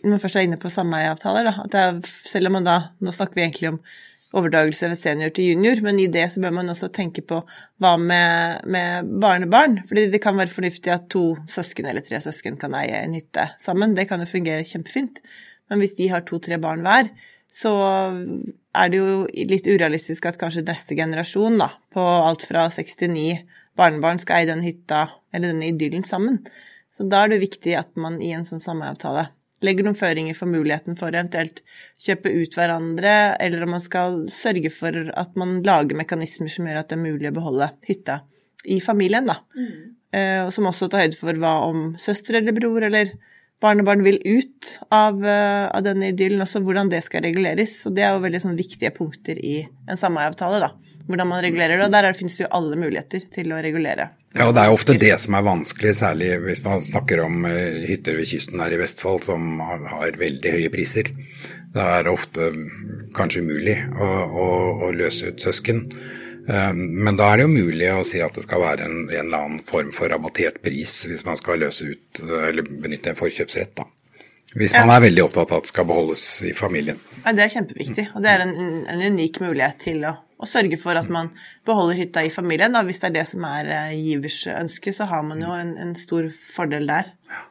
når 0.03 0.15
man 0.15 0.21
først 0.21 0.38
er 0.38 0.45
inne 0.45 0.60
på 0.62 0.69
sameieavtaler, 0.73 1.47
at 1.63 1.77
er, 1.79 2.01
selv 2.29 2.51
om 2.51 2.60
man 2.60 2.67
da 2.67 2.75
Nå 3.01 3.13
snakker 3.15 3.39
vi 3.39 3.45
egentlig 3.47 3.71
om 3.73 3.79
overdragelse 4.36 4.89
ved 4.91 4.99
senior 4.99 5.31
til 5.34 5.53
junior, 5.53 5.79
men 5.86 5.99
i 6.01 6.10
det 6.12 6.25
så 6.34 6.41
bør 6.43 6.53
man 6.58 6.69
også 6.71 6.89
tenke 6.93 7.23
på 7.25 7.39
hva 7.81 7.93
med, 8.01 8.65
med 8.67 9.08
barnebarn? 9.21 9.79
Fordi 9.88 10.10
det 10.12 10.21
kan 10.23 10.38
være 10.38 10.51
fornuftig 10.51 10.91
at 10.91 11.08
to 11.13 11.23
søsken 11.51 11.88
eller 11.89 12.03
tre 12.05 12.19
søsken 12.23 12.60
kan 12.60 12.75
eie 12.77 12.99
en 12.99 13.15
hytte 13.15 13.47
sammen. 13.63 13.95
Det 13.95 14.10
kan 14.10 14.21
jo 14.21 14.29
fungere 14.29 14.67
kjempefint. 14.67 15.21
Men 15.71 15.81
hvis 15.81 15.95
de 15.97 16.10
har 16.12 16.25
to-tre 16.27 16.60
barn 16.62 16.84
hver, 16.86 17.10
så 17.51 17.71
er 18.75 18.91
det 18.91 18.99
jo 18.99 19.25
litt 19.47 19.67
urealistisk 19.69 20.27
at 20.27 20.39
kanskje 20.41 20.65
neste 20.67 20.97
generasjon, 20.97 21.55
da, 21.62 21.71
på 21.95 22.03
alt 22.03 22.43
fra 22.49 22.67
69 22.73 23.45
barnebarn, 23.79 24.19
skal 24.19 24.41
eie 24.41 24.51
den 24.51 24.65
hytta 24.65 25.08
eller 25.31 25.53
denne 25.53 25.71
idyllen 25.71 26.03
sammen. 26.08 26.41
Så 26.95 27.08
da 27.12 27.23
er 27.23 27.34
det 27.34 27.43
viktig 27.43 27.75
at 27.77 27.91
man 27.99 28.21
i 28.23 28.31
en 28.36 28.45
sånn 28.47 28.63
sameavtale 28.63 29.27
legger 29.65 29.88
noen 29.88 29.97
føringer 29.97 30.36
for 30.38 30.51
muligheten 30.51 30.97
for 30.99 31.15
eventuelt 31.15 31.62
kjøpe 32.01 32.31
ut 32.31 32.55
hverandre, 32.58 33.13
eller 33.41 33.63
om 33.65 33.75
man 33.75 33.84
skal 33.84 34.25
sørge 34.31 34.71
for 34.73 35.12
at 35.15 35.38
man 35.39 35.58
lager 35.65 35.97
mekanismer 35.97 36.51
som 36.51 36.67
gjør 36.67 36.81
at 36.81 36.91
det 36.91 36.97
er 36.97 37.05
mulig 37.05 37.31
å 37.31 37.38
beholde 37.38 37.69
hytta 37.88 38.19
i 38.65 38.81
familien, 38.84 39.29
da. 39.29 39.39
Mm. 39.58 39.95
Eh, 40.15 40.49
som 40.53 40.67
også 40.69 40.89
tar 40.91 41.05
høyde 41.05 41.19
for 41.19 41.39
hva 41.41 41.55
om 41.67 41.88
søster 42.01 42.39
eller 42.39 42.55
bror 42.55 42.86
eller 42.88 43.15
barnebarn 43.63 44.03
vil 44.05 44.19
ut 44.25 44.75
av, 44.93 45.21
uh, 45.23 45.71
av 45.71 45.84
denne 45.86 46.12
idyllen, 46.12 46.43
også 46.43 46.62
hvordan 46.65 46.91
det 46.91 47.01
skal 47.05 47.23
reguleres. 47.25 47.77
Og 47.88 47.95
det 47.95 48.03
er 48.05 48.13
jo 48.13 48.23
veldig 48.25 48.41
sånn, 48.43 48.58
viktige 48.60 48.91
punkter 48.95 49.39
i 49.39 49.58
en 49.89 49.99
sameavtale, 49.99 50.60
da. 50.63 50.99
Hvordan 51.08 51.29
man 51.31 51.43
regulerer 51.45 51.79
det. 51.79 51.88
Og 51.88 51.95
der 51.95 52.17
finnes 52.17 52.36
det 52.38 52.45
jo 52.45 52.53
alle 52.58 52.77
muligheter 52.79 53.25
til 53.34 53.53
å 53.53 53.62
regulere. 53.63 54.10
Ja, 54.36 54.50
og 54.50 54.56
det 54.56 54.65
er 54.65 54.67
jo 54.67 54.76
ofte 54.76 54.98
det 55.00 55.13
som 55.24 55.38
er 55.38 55.45
vanskelig, 55.48 55.93
særlig 55.95 56.34
hvis 56.43 56.62
man 56.65 56.84
snakker 56.84 57.24
om 57.24 57.45
uh, 57.48 57.80
hytter 57.88 58.17
ved 58.19 58.28
kysten 58.28 58.60
her 58.60 58.76
i 58.76 58.80
Vestfold 58.82 59.24
som 59.30 59.62
har, 59.63 60.12
veldig 60.19 60.52
høye 60.58 60.74
priser. 60.74 61.13
Det 61.76 61.88
er 61.95 62.12
ofte 62.12 62.52
kanskje 63.15 63.45
umulig 63.45 63.78
å, 63.95 64.12
å, 64.28 64.48
å 64.88 64.91
løse 64.95 65.32
ut 65.32 65.43
søsken. 65.43 65.86
Ehm, 66.48 66.82
men 67.04 67.17
da 67.17 67.32
er 67.32 67.39
det 67.39 67.48
jo 67.48 67.54
mulig 67.56 67.88
å 67.89 68.04
si 68.06 68.21
at 68.21 68.36
det 68.38 68.45
skal 68.45 68.62
være 68.62 68.86
en, 68.86 68.98
en 69.08 69.21
eller 69.24 69.38
annen 69.39 69.63
form 69.65 69.91
for 69.95 70.12
rabattert 70.12 70.62
pris 70.63 70.93
hvis 71.10 71.26
man 71.26 71.39
skal 71.39 71.63
løse 71.63 71.88
ut 71.89 72.21
eller 72.21 72.67
benytte 72.69 73.12
en 73.12 73.19
forkjøpsrett. 73.19 73.74
da. 73.80 73.88
Hvis 74.56 74.76
man 74.78 74.93
er 74.93 75.04
veldig 75.04 75.24
opptatt 75.26 75.52
av 75.52 75.60
at 75.60 75.67
det 75.67 75.74
skal 75.74 75.88
beholdes 75.89 76.21
i 76.48 76.54
familien. 76.56 77.00
Ja, 77.26 77.34
Det 77.34 77.43
er 77.43 77.56
kjempeviktig, 77.58 78.06
og 78.15 78.24
det 78.24 78.32
er 78.32 78.45
en, 78.45 78.54
en 78.88 79.02
unik 79.04 79.41
mulighet 79.43 79.82
til 79.84 80.06
å, 80.08 80.13
å, 80.38 80.48
sørge 80.50 80.80
for 80.82 81.00
at 81.00 81.10
man 81.12 81.32
beholder 81.67 82.00
hytta 82.02 82.26
i 82.26 82.34
familien. 82.34 82.76
Da. 82.76 82.84
Hvis 82.86 83.02
det 83.04 83.12
er 83.12 83.17
det 83.19 83.26
som 83.32 83.45
er 83.50 83.71
eh, 83.71 83.98
givers 83.98 84.41
ønske, 84.52 84.93
så 84.95 85.10
har 85.12 85.26
man 85.28 85.43
jo 85.43 85.56
en, 85.56 85.76
en 85.82 85.95
stor 86.00 86.30
fordel 86.56 86.88
der. 86.91 87.13
Ja. 87.32 87.43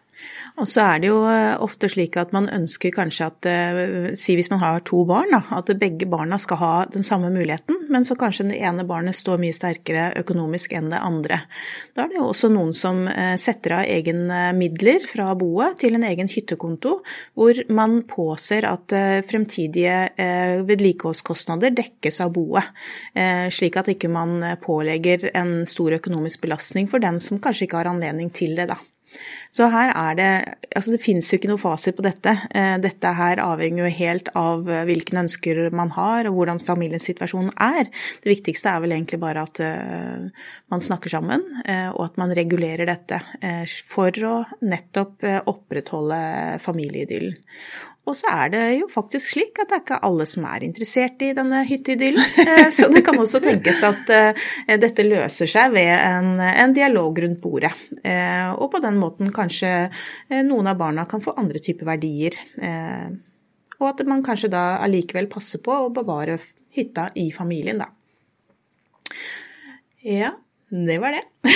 Og 0.54 0.68
så 0.70 0.84
er 0.86 1.00
det 1.02 1.08
jo 1.08 1.16
eh, 1.26 1.56
ofte 1.64 1.88
slik 1.90 2.14
at 2.20 2.30
man 2.34 2.46
ønsker 2.52 2.92
kanskje 2.94 3.26
at 3.26 3.46
eh, 3.50 4.12
Si 4.14 4.36
hvis 4.38 4.50
man 4.52 4.60
har 4.62 4.84
to 4.86 5.00
barn, 5.08 5.32
da, 5.34 5.40
at 5.58 5.72
begge 5.80 6.06
barna 6.10 6.38
skal 6.38 6.60
ha 6.60 6.74
den 6.92 7.02
samme 7.06 7.32
muligheten, 7.34 7.88
men 7.90 8.06
så 8.06 8.14
kanskje 8.18 8.46
det 8.52 8.60
ene 8.62 8.84
barnet 8.86 9.18
står 9.18 9.42
mye 9.42 9.56
sterkere 9.56 10.12
økonomisk 10.20 10.76
enn 10.78 10.92
det 10.92 11.00
andre. 11.02 11.40
Da 11.96 12.04
er 12.04 12.12
det 12.12 12.20
jo 12.20 12.28
også 12.28 12.52
noen 12.54 12.70
som 12.76 13.02
eh, 13.10 13.34
setter 13.40 13.80
av 13.80 13.90
egen 13.96 14.22
midler 14.54 15.02
fra 15.10 15.32
boet 15.38 15.80
til 15.82 15.98
en 15.98 16.06
egen 16.06 16.30
hyttekonto, 16.30 17.00
hvor 17.34 17.60
man 17.74 17.98
påser 18.08 18.66
at 18.68 18.94
fremtidige 19.26 19.96
vedlikeholdskostnader 20.68 21.74
dekkes 21.74 22.20
av 22.22 22.32
boet, 22.34 22.70
slik 23.54 23.78
at 23.80 23.90
ikke 23.92 24.10
man 24.12 24.38
pålegger 24.62 25.30
en 25.34 25.56
stor 25.68 25.98
økonomisk 25.98 26.44
belastning 26.46 26.90
for 26.90 27.02
den 27.02 27.20
som 27.22 27.42
kanskje 27.42 27.68
ikke 27.68 27.82
har 27.82 27.92
anledning 27.92 28.32
til 28.34 28.56
det, 28.58 28.70
da. 28.70 28.78
Så 29.54 29.68
her 29.72 29.92
er 29.94 30.18
det 30.18 30.30
Altså 30.74 30.90
det 30.90 31.04
fins 31.04 31.28
jo 31.30 31.38
ikke 31.38 31.46
noe 31.52 31.60
fasit 31.62 31.94
på 31.94 32.02
dette. 32.02 32.32
Eh, 32.50 32.74
dette 32.82 33.12
her 33.14 33.38
avhenger 33.38 33.84
jo 33.84 33.90
helt 33.94 34.30
av 34.34 34.66
eh, 34.66 34.82
hvilke 34.88 35.14
ønsker 35.20 35.60
man 35.70 35.92
har 35.94 36.26
og 36.26 36.34
hvordan 36.34 36.58
familiens 36.66 37.06
situasjon 37.06 37.52
er. 37.62 37.86
Det 38.24 38.32
viktigste 38.32 38.72
er 38.72 38.82
vel 38.82 38.96
egentlig 38.96 39.20
bare 39.22 39.44
at 39.46 39.60
eh, 39.62 40.26
man 40.74 40.82
snakker 40.82 41.14
sammen, 41.14 41.44
og 41.94 42.00
at 42.02 42.18
man 42.18 42.32
regulerer 42.34 42.88
dette 42.88 43.20
for 43.86 44.10
å 44.26 44.34
nettopp 44.66 45.22
opprettholde 45.46 46.18
familieidyllen. 46.64 47.38
Og 48.04 48.16
så 48.18 48.28
er 48.28 48.50
det 48.52 48.62
jo 48.76 48.88
faktisk 48.92 49.32
slik 49.32 49.58
at 49.62 49.70
det 49.70 49.76
er 49.78 49.82
ikke 49.82 49.98
alle 50.04 50.26
som 50.28 50.44
er 50.48 50.64
interessert 50.66 51.22
i 51.24 51.32
denne 51.36 51.62
hytteidyllen. 51.68 52.20
Eh, 52.44 52.68
så 52.74 52.90
det 52.92 53.00
kan 53.06 53.16
også 53.20 53.40
tenkes 53.40 53.80
at 53.86 54.10
eh, 54.12 54.42
dette 54.80 55.06
løser 55.06 55.48
seg 55.48 55.72
ved 55.72 55.88
en, 55.88 56.36
en 56.44 56.74
dialog 56.76 57.16
rundt 57.24 57.40
bordet. 57.40 57.70
Eh, 58.04 58.50
og 58.52 58.68
på 58.74 58.80
den 58.84 58.98
måten 59.00 59.32
kanskje 59.34 59.70
noen 60.44 60.68
av 60.68 60.76
barna 60.80 61.06
kan 61.08 61.24
få 61.24 61.36
andre 61.40 61.62
typer 61.64 61.88
verdier. 61.88 62.36
Og 63.80 63.86
at 63.88 64.04
man 64.08 64.22
kanskje 64.26 64.52
da 64.52 64.64
allikevel 64.84 65.30
passer 65.32 65.62
på 65.64 65.72
å 65.86 65.92
bevare 65.94 66.36
hytta 66.76 67.08
i 67.20 67.30
familien, 67.32 67.80
da. 67.80 67.88
Ja, 70.04 70.34
det 70.74 70.98
var 70.98 71.14
det. 71.14 71.22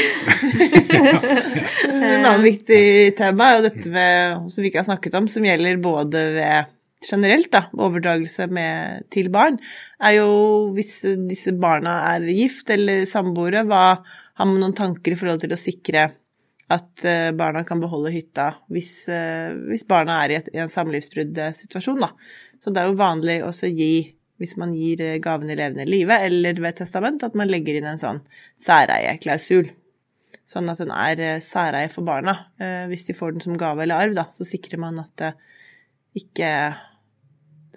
en 1.89 2.25
annen 2.25 2.45
viktig 2.45 2.83
tema 3.19 3.49
er 3.49 3.57
jo 3.59 3.65
dette 3.67 3.91
med, 3.93 4.45
som 4.53 4.63
vi 4.63 4.71
ikke 4.71 4.83
har 4.85 4.91
snakket 4.93 5.17
om, 5.19 5.27
som 5.31 5.47
gjelder 5.47 5.81
både 5.83 6.23
ved 6.37 6.75
generelt, 7.09 7.51
da, 7.55 7.65
overdragelse 7.79 8.49
med, 8.51 9.05
til 9.15 9.31
barn, 9.35 9.59
er 10.03 10.19
jo 10.19 10.31
hvis 10.75 11.01
disse 11.29 11.55
barna 11.59 12.01
er 12.13 12.27
gift 12.31 12.71
eller 12.75 13.07
samboere, 13.11 13.65
hva 13.67 13.85
har 14.39 14.47
man 14.47 14.63
noen 14.63 14.77
tanker 14.79 15.15
i 15.15 15.19
forhold 15.19 15.43
til 15.43 15.55
å 15.55 15.61
sikre 15.61 16.09
at 16.69 17.05
eh, 17.09 17.31
barna 17.37 17.65
kan 17.65 17.81
beholde 17.81 18.13
hytta 18.13 18.51
hvis, 18.73 18.93
eh, 19.11 19.55
hvis 19.71 19.87
barna 19.89 20.19
er 20.25 20.35
i, 20.35 20.39
et, 20.43 20.51
i 20.53 20.61
en 20.63 20.73
samlivsbruddsituasjon, 20.73 22.03
da. 22.05 22.13
Så 22.63 22.75
det 22.75 22.83
er 22.83 22.91
jo 22.91 22.99
vanlig 22.99 23.39
også 23.47 23.71
gi 23.73 24.18
hvis 24.38 24.57
man 24.61 24.74
gir 24.77 25.01
gavene 25.01 25.22
gaven 25.24 25.51
i 25.51 25.59
levende 25.59 25.88
live, 25.88 26.18
eller 26.29 26.61
ved 26.62 26.79
testament, 26.79 27.24
at 27.27 27.37
man 27.38 27.51
legger 27.51 27.79
inn 27.79 27.88
en 27.90 28.01
sånn 28.01 28.20
særeieklausul. 28.64 29.72
Sånn 30.48 30.70
at 30.72 30.81
den 30.81 30.92
er 30.94 31.20
eh, 31.20 31.40
særeie 31.44 31.90
for 31.92 32.07
barna. 32.07 32.38
Eh, 32.62 32.87
hvis 32.88 33.05
de 33.09 33.16
får 33.16 33.35
den 33.35 33.44
som 33.44 33.59
gave 33.61 33.85
eller 33.85 34.07
arv, 34.07 34.14
da, 34.16 34.29
så 34.33 34.46
sikrer 34.48 34.81
man 34.81 35.03
at 35.03 35.33
ikke 36.16 36.53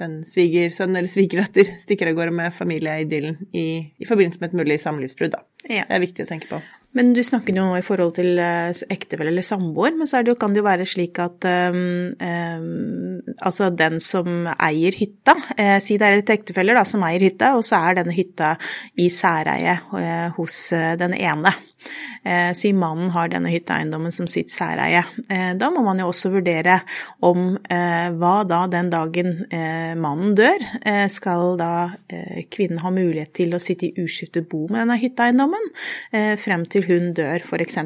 den 0.02 0.22
svigersønn 0.26 0.96
eller 0.96 1.10
svigerdatter 1.12 1.76
stikker 1.82 2.10
av 2.12 2.18
gårde 2.18 2.36
med 2.36 2.56
familieidyllen 2.56 3.38
i, 3.52 3.66
i, 3.98 4.08
forbindelse 4.08 4.42
med 4.42 4.52
et 4.52 4.60
mulig 4.62 4.80
samlivsbrudd. 4.82 5.36
Da. 5.36 5.44
Ja. 5.68 5.86
Det 5.90 5.98
er 5.98 6.06
viktig 6.06 6.26
å 6.26 6.32
tenke 6.32 6.50
på. 6.50 6.62
Men 6.98 7.14
du 7.16 7.22
snakker 7.24 7.56
jo 7.56 7.64
nå 7.70 7.78
i 7.80 7.86
forhold 7.86 8.18
til 8.18 8.40
eh, 8.42 8.76
ektefelle 8.92 9.32
eller 9.32 9.46
samboer, 9.48 9.96
men 9.96 10.10
så 10.10 10.20
det, 10.28 10.36
kan 10.40 10.52
det 10.52 10.60
jo 10.60 10.68
være 10.68 10.88
slik 10.90 11.22
at 11.24 11.48
um, 11.72 12.12
um, 12.12 13.22
altså 13.40 13.70
den 13.72 14.02
som 14.04 14.50
eier 14.58 14.98
hytta, 15.00 15.38
eh, 15.56 15.78
si 15.84 15.96
det 16.02 16.10
er 16.10 16.20
et 16.20 16.34
ektefeller 16.36 16.76
da, 16.76 16.84
som 16.88 17.06
eier 17.08 17.24
hytta, 17.24 17.54
og 17.56 17.64
så 17.64 17.80
er 17.80 18.02
denne 18.02 18.16
hytta 18.16 18.58
i 19.00 19.08
særeie 19.08 19.78
eh, 20.02 20.28
hos 20.36 20.64
den 21.00 21.16
ene. 21.16 21.56
Eh, 22.24 22.52
si 22.54 22.70
mannen 22.74 23.10
har 23.16 23.32
denne 23.32 23.50
hytteeiendommen 23.50 24.14
som 24.14 24.28
sitt 24.30 24.52
særeie. 24.54 25.02
Eh, 25.26 25.52
da 25.58 25.70
må 25.74 25.82
man 25.86 26.00
jo 26.02 26.10
også 26.12 26.30
vurdere 26.34 26.78
om 27.26 27.56
eh, 27.58 28.10
hva 28.14 28.34
da 28.48 28.62
den 28.70 28.92
dagen 28.94 29.32
mannen 30.02 30.34
dør, 30.38 30.64
skal 31.12 31.56
da 31.60 31.92
kvinnen 32.52 32.82
ha 32.84 32.92
mulighet 32.94 33.32
til 33.38 33.56
å 33.56 33.60
sitte 33.62 33.88
i 33.88 34.04
uskiftet 34.04 34.48
bo 34.50 34.66
med 34.68 34.82
denne 34.82 34.98
hytteeiendommen 35.00 35.70
frem 36.42 36.66
til 36.72 36.86
hun 36.88 37.12
dør, 37.18 37.44
f.eks. 37.46 37.78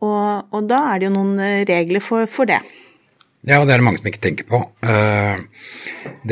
Og, 0.00 0.52
og 0.56 0.68
da 0.70 0.80
er 0.92 1.00
det 1.00 1.08
jo 1.08 1.14
noen 1.14 1.64
regler 1.68 2.04
for, 2.04 2.28
for 2.30 2.48
det. 2.50 2.60
Ja, 3.46 3.60
det 3.64 3.74
er 3.74 3.80
det 3.80 3.86
mange 3.86 4.00
som 4.00 4.10
ikke 4.10 4.22
tenker 4.24 4.48
på. 4.50 4.62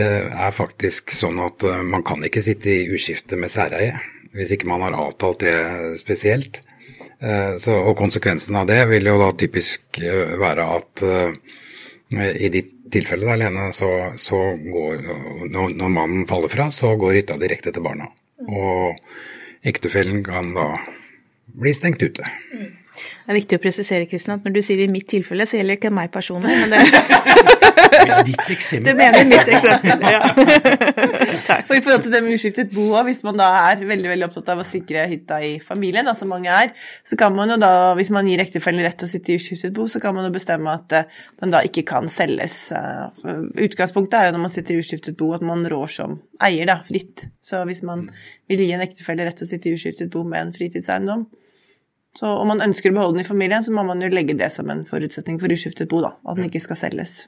Det 0.01 0.09
er 0.09 0.57
faktisk 0.57 1.15
sånn 1.17 1.41
at 1.45 1.67
man 1.89 2.05
kan 2.07 2.25
ikke 2.25 2.45
sitte 2.45 2.73
i 2.73 2.89
uskifte 2.95 3.39
med 3.41 3.53
særeie 3.53 3.99
hvis 4.37 4.55
ikke 4.55 4.69
man 4.71 4.85
har 4.87 4.97
avtalt 4.97 5.45
det 5.45 5.57
spesielt. 6.01 6.61
Eh, 7.21 7.55
så, 7.59 7.75
og 7.75 7.97
konsekvensen 7.99 8.57
av 8.61 8.69
det 8.71 8.79
vil 8.93 9.09
jo 9.11 9.17
da 9.19 9.33
typisk 9.39 9.99
eh, 9.99 10.37
være 10.39 10.67
at 10.77 11.03
uh, 11.03 11.33
i 12.15 12.51
ditt 12.53 12.77
tilfelle, 12.95 13.27
da, 13.27 13.35
Lene, 13.37 13.67
så, 13.77 13.89
så 14.17 14.39
går 14.57 15.03
når, 15.51 15.75
når, 15.75 15.91
mannen 15.93 16.29
faller 16.31 16.53
fra, 16.53 16.71
så 16.73 16.95
går 16.97 17.19
hytta 17.19 17.37
direkte 17.41 17.75
til 17.75 17.85
barna. 17.85 18.07
Og 18.49 18.97
ektefellen 19.67 20.23
kan 20.25 20.55
da 20.57 20.71
bli 21.59 21.75
stengt 21.77 22.01
ute. 22.01 22.25
Mm. 22.55 22.71
Det 22.99 23.35
er 23.35 23.37
viktig 23.37 23.59
å 23.59 23.63
presisere 23.63 24.09
Kristian, 24.09 24.39
at 24.39 24.47
når 24.47 24.57
du 24.57 24.63
sier 24.65 24.81
i 24.83 24.89
mitt 24.91 25.07
tilfelle, 25.11 25.45
så 25.47 25.59
gjelder 25.59 25.77
det 25.77 25.83
ikke 25.83 25.95
meg 25.95 26.15
personlig. 26.15 26.55
men 26.63 26.73
det... 26.73 27.45
ditt 28.29 28.51
eksempel. 28.51 28.87
Du 28.87 28.99
mener 28.99 29.25
mitt 29.29 29.51
eksempel, 29.53 30.05
ja. 30.13 30.21
og 31.69 31.75
I 31.77 31.81
forhold 31.85 32.05
til 32.05 32.15
det 32.15 32.21
med 32.25 32.37
uskiftet 32.37 32.73
bo, 32.75 32.87
hvis 33.07 33.23
man 33.27 33.39
da 33.41 33.49
er 33.71 33.85
veldig 33.89 34.13
veldig 34.13 34.29
opptatt 34.29 34.53
av 34.55 34.63
å 34.63 34.67
sikre 34.67 35.07
hytta 35.11 35.41
i 35.45 35.55
familien, 35.65 36.09
da, 36.09 36.15
som 36.19 36.31
mange 36.33 36.53
er, 36.53 36.75
så 37.09 37.19
kan 37.21 37.35
man 37.37 37.53
jo 37.55 37.59
da, 37.61 37.73
hvis 37.99 38.13
man 38.15 38.29
gir 38.31 38.43
ektefellen 38.43 38.85
rett 38.87 38.99
til 39.01 39.09
å 39.09 39.13
sitte 39.13 39.35
i 39.35 39.41
uskiftet 39.41 39.75
bo, 39.77 39.89
så 39.91 40.03
kan 40.03 40.17
man 40.17 40.29
jo 40.29 40.35
bestemme 40.35 40.75
at 40.75 40.97
uh, 40.97 41.19
den 41.43 41.55
da 41.55 41.63
ikke 41.67 41.87
kan 41.89 42.11
selges. 42.13 42.61
Uh, 42.75 43.11
utgangspunktet 43.69 44.21
er 44.21 44.31
jo 44.31 44.37
når 44.37 44.47
man 44.47 44.55
sitter 44.55 44.77
i 44.77 44.85
uskiftet 44.85 45.19
bo, 45.19 45.33
at 45.37 45.45
man 45.47 45.67
rår 45.69 45.93
som 45.99 46.21
eier, 46.45 46.69
da, 46.69 46.81
fritt. 46.87 47.29
Så 47.45 47.65
hvis 47.69 47.85
man 47.87 48.09
vil 48.51 48.65
gi 48.65 48.73
en 48.77 48.85
ektefelle 48.85 49.27
rett 49.27 49.39
til 49.41 49.49
å 49.49 49.53
sitte 49.53 49.71
i 49.71 49.77
uskiftet 49.79 50.13
bo 50.13 50.25
med 50.27 50.47
en 50.47 50.55
fritidseiendom, 50.57 51.29
så 52.19 52.35
om 52.43 52.49
man 52.51 52.63
ønsker 52.65 52.91
å 52.91 52.97
beholde 52.97 53.21
den 53.21 53.27
i 53.27 53.29
familien, 53.29 53.63
så 53.63 53.71
må 53.75 53.85
man 53.87 54.03
jo 54.03 54.11
legge 54.11 54.35
det 54.39 54.51
som 54.51 54.67
en 54.73 54.83
forutsetning 54.89 55.39
for 55.39 55.55
uskiftet 55.55 55.91
bo, 55.91 56.01
da, 56.03 56.17
at 56.27 56.39
den 56.39 56.49
ikke 56.49 56.65
skal 56.65 56.81
selges. 56.81 57.21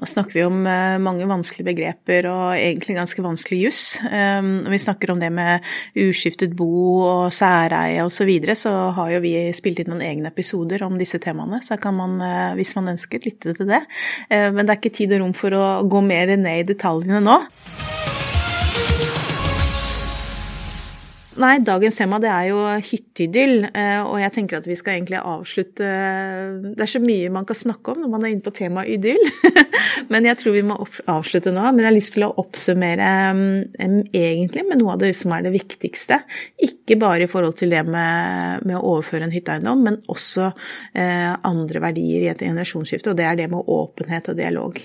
Nå 0.00 0.08
snakker 0.08 0.34
vi 0.34 0.44
om 0.46 0.64
eh, 0.66 0.96
mange 1.02 1.26
vanskelige 1.30 1.68
begreper 1.68 2.26
og 2.30 2.56
egentlig 2.56 2.96
ganske 2.96 3.22
vanskelig 3.22 3.58
juss. 3.66 3.82
Ehm, 4.08 4.64
vi 4.72 4.80
snakker 4.82 5.12
om 5.12 5.20
det 5.20 5.30
med 5.34 5.62
uskiftet 6.06 6.56
bo 6.58 6.70
og 7.04 7.34
særeie 7.34 8.02
osv., 8.02 8.16
så, 8.24 8.26
videre, 8.28 8.54
så 8.56 8.72
har 8.96 9.10
jo 9.12 9.20
vi 9.20 9.34
spilt 9.56 9.82
inn 9.82 9.92
noen 9.92 10.06
egne 10.06 10.32
episoder 10.32 10.86
om 10.86 10.96
disse 10.98 11.20
temaene, 11.20 11.60
så 11.66 11.76
kan 11.82 11.98
man, 11.98 12.16
eh, 12.24 12.54
hvis 12.56 12.72
man 12.78 12.94
ønsker, 12.94 13.20
lytte 13.28 13.52
til 13.58 13.68
det. 13.68 13.84
Eh, 14.30 14.48
men 14.48 14.64
det 14.64 14.72
er 14.72 14.80
ikke 14.80 14.96
tid 15.02 15.14
og 15.18 15.26
rom 15.26 15.36
for 15.36 15.60
å 15.60 15.66
gå 15.84 16.02
mer 16.08 16.32
ned 16.38 16.64
i 16.64 16.72
detaljene 16.72 17.20
nå. 17.22 17.38
Nei, 21.34 21.56
dagens 21.66 21.96
tema 21.98 22.20
det 22.22 22.28
er 22.30 22.44
jo 22.52 22.58
hytteidyll, 22.78 23.64
eh, 23.74 24.00
og 24.06 24.20
jeg 24.22 24.32
tenker 24.36 24.60
at 24.60 24.68
vi 24.68 24.76
skal 24.78 25.00
egentlig 25.00 25.18
avslutte 25.18 25.88
Det 26.76 26.84
er 26.84 26.90
så 26.90 27.00
mye 27.02 27.32
man 27.34 27.46
kan 27.48 27.58
snakke 27.58 27.90
om 27.90 28.04
når 28.04 28.12
man 28.12 28.26
er 28.26 28.34
inne 28.34 28.44
på 28.44 28.52
temaet 28.54 28.92
idyll, 28.94 29.18
men 30.12 30.28
jeg 30.28 30.38
tror 30.38 30.54
vi 30.54 30.62
må 30.66 30.76
avslutte 31.10 31.50
nå. 31.50 31.64
Men 31.72 31.82
jeg 31.82 31.88
har 31.88 31.96
lyst 31.96 32.14
til 32.14 32.26
å 32.28 32.30
oppsummere 32.38 33.10
um, 33.34 33.42
egentlig 34.14 34.66
med 34.68 34.78
noe 34.78 34.94
av 34.94 35.02
det 35.02 35.10
som 35.18 35.34
er 35.34 35.48
det 35.48 35.54
viktigste. 35.56 36.20
Ikke 36.68 37.00
bare 37.02 37.26
i 37.26 37.30
forhold 37.30 37.58
til 37.58 37.74
det 37.74 37.82
med, 37.88 38.62
med 38.62 38.78
å 38.78 38.84
overføre 38.94 39.26
en 39.26 39.34
hytteeiendom, 39.34 39.82
men 39.88 40.00
også 40.14 40.52
uh, 40.52 41.32
andre 41.50 41.82
verdier 41.82 42.28
i 42.28 42.30
et 42.30 42.46
generasjonsskifte, 42.46 43.10
og 43.10 43.18
det 43.18 43.26
er 43.26 43.42
det 43.42 43.50
med 43.50 43.74
åpenhet 43.74 44.30
og 44.30 44.38
dialog 44.38 44.78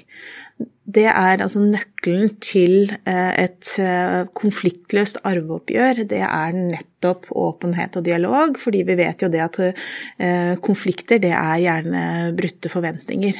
det 0.89 1.05
er 1.05 1.41
altså 1.43 1.61
nøkkelen 1.61 2.31
til 2.41 2.89
eh, 3.07 3.43
et 3.43 3.71
eh, 3.83 4.25
konfliktløst 4.33 5.19
arveoppgjør. 5.27 6.03
Det 6.09 6.21
er 6.25 6.55
nettopp 6.55 7.27
åpenhet 7.37 7.99
og 7.99 8.05
dialog, 8.07 8.57
fordi 8.57 8.81
vi 8.87 8.95
vet 8.97 9.21
jo 9.21 9.29
det 9.29 9.43
at 9.43 9.59
eh, 9.61 10.55
konflikter 10.65 11.21
det 11.21 11.33
er 11.35 11.61
gjerne 11.61 12.05
brutte 12.37 12.71
forventninger. 12.73 13.37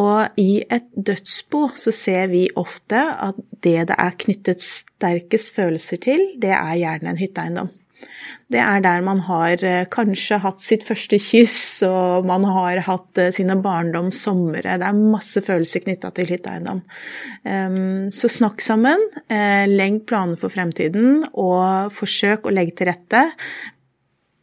Og 0.00 0.40
i 0.40 0.62
et 0.62 0.88
dødsbo 0.96 1.66
så 1.76 1.92
ser 1.94 2.30
vi 2.32 2.46
ofte 2.56 3.02
at 3.28 3.42
det 3.60 3.76
det 3.90 3.98
er 3.98 4.16
knyttet 4.24 4.64
sterkest 4.64 5.54
følelser 5.56 6.00
til, 6.00 6.24
det 6.40 6.54
er 6.56 6.80
gjerne 6.80 7.12
en 7.12 7.20
hytteeiendom. 7.20 7.70
Det 8.50 8.58
er 8.58 8.82
der 8.82 9.02
man 9.06 9.20
har 9.28 9.62
eh, 9.62 9.86
kanskje 9.90 10.40
hatt 10.42 10.62
sitt 10.64 10.82
første 10.86 11.20
kyss, 11.22 11.84
og 11.86 12.26
man 12.26 12.44
har 12.50 12.82
hatt 12.88 13.20
eh, 13.22 13.30
sine 13.34 13.54
barndomssomre. 13.62 14.78
Det 14.80 14.88
er 14.88 15.02
masse 15.14 15.42
følelser 15.46 15.84
knytta 15.84 16.10
til 16.16 16.32
hytteeiendom. 16.34 16.82
Så 18.14 18.30
snakk 18.32 18.62
sammen, 18.64 19.06
eh, 19.30 19.70
legg 19.70 20.02
planer 20.10 20.40
for 20.40 20.52
fremtiden, 20.52 21.22
og 21.30 21.94
forsøk 21.94 22.48
å 22.48 22.54
legge 22.54 22.80
til 22.80 22.90
rette 22.90 23.28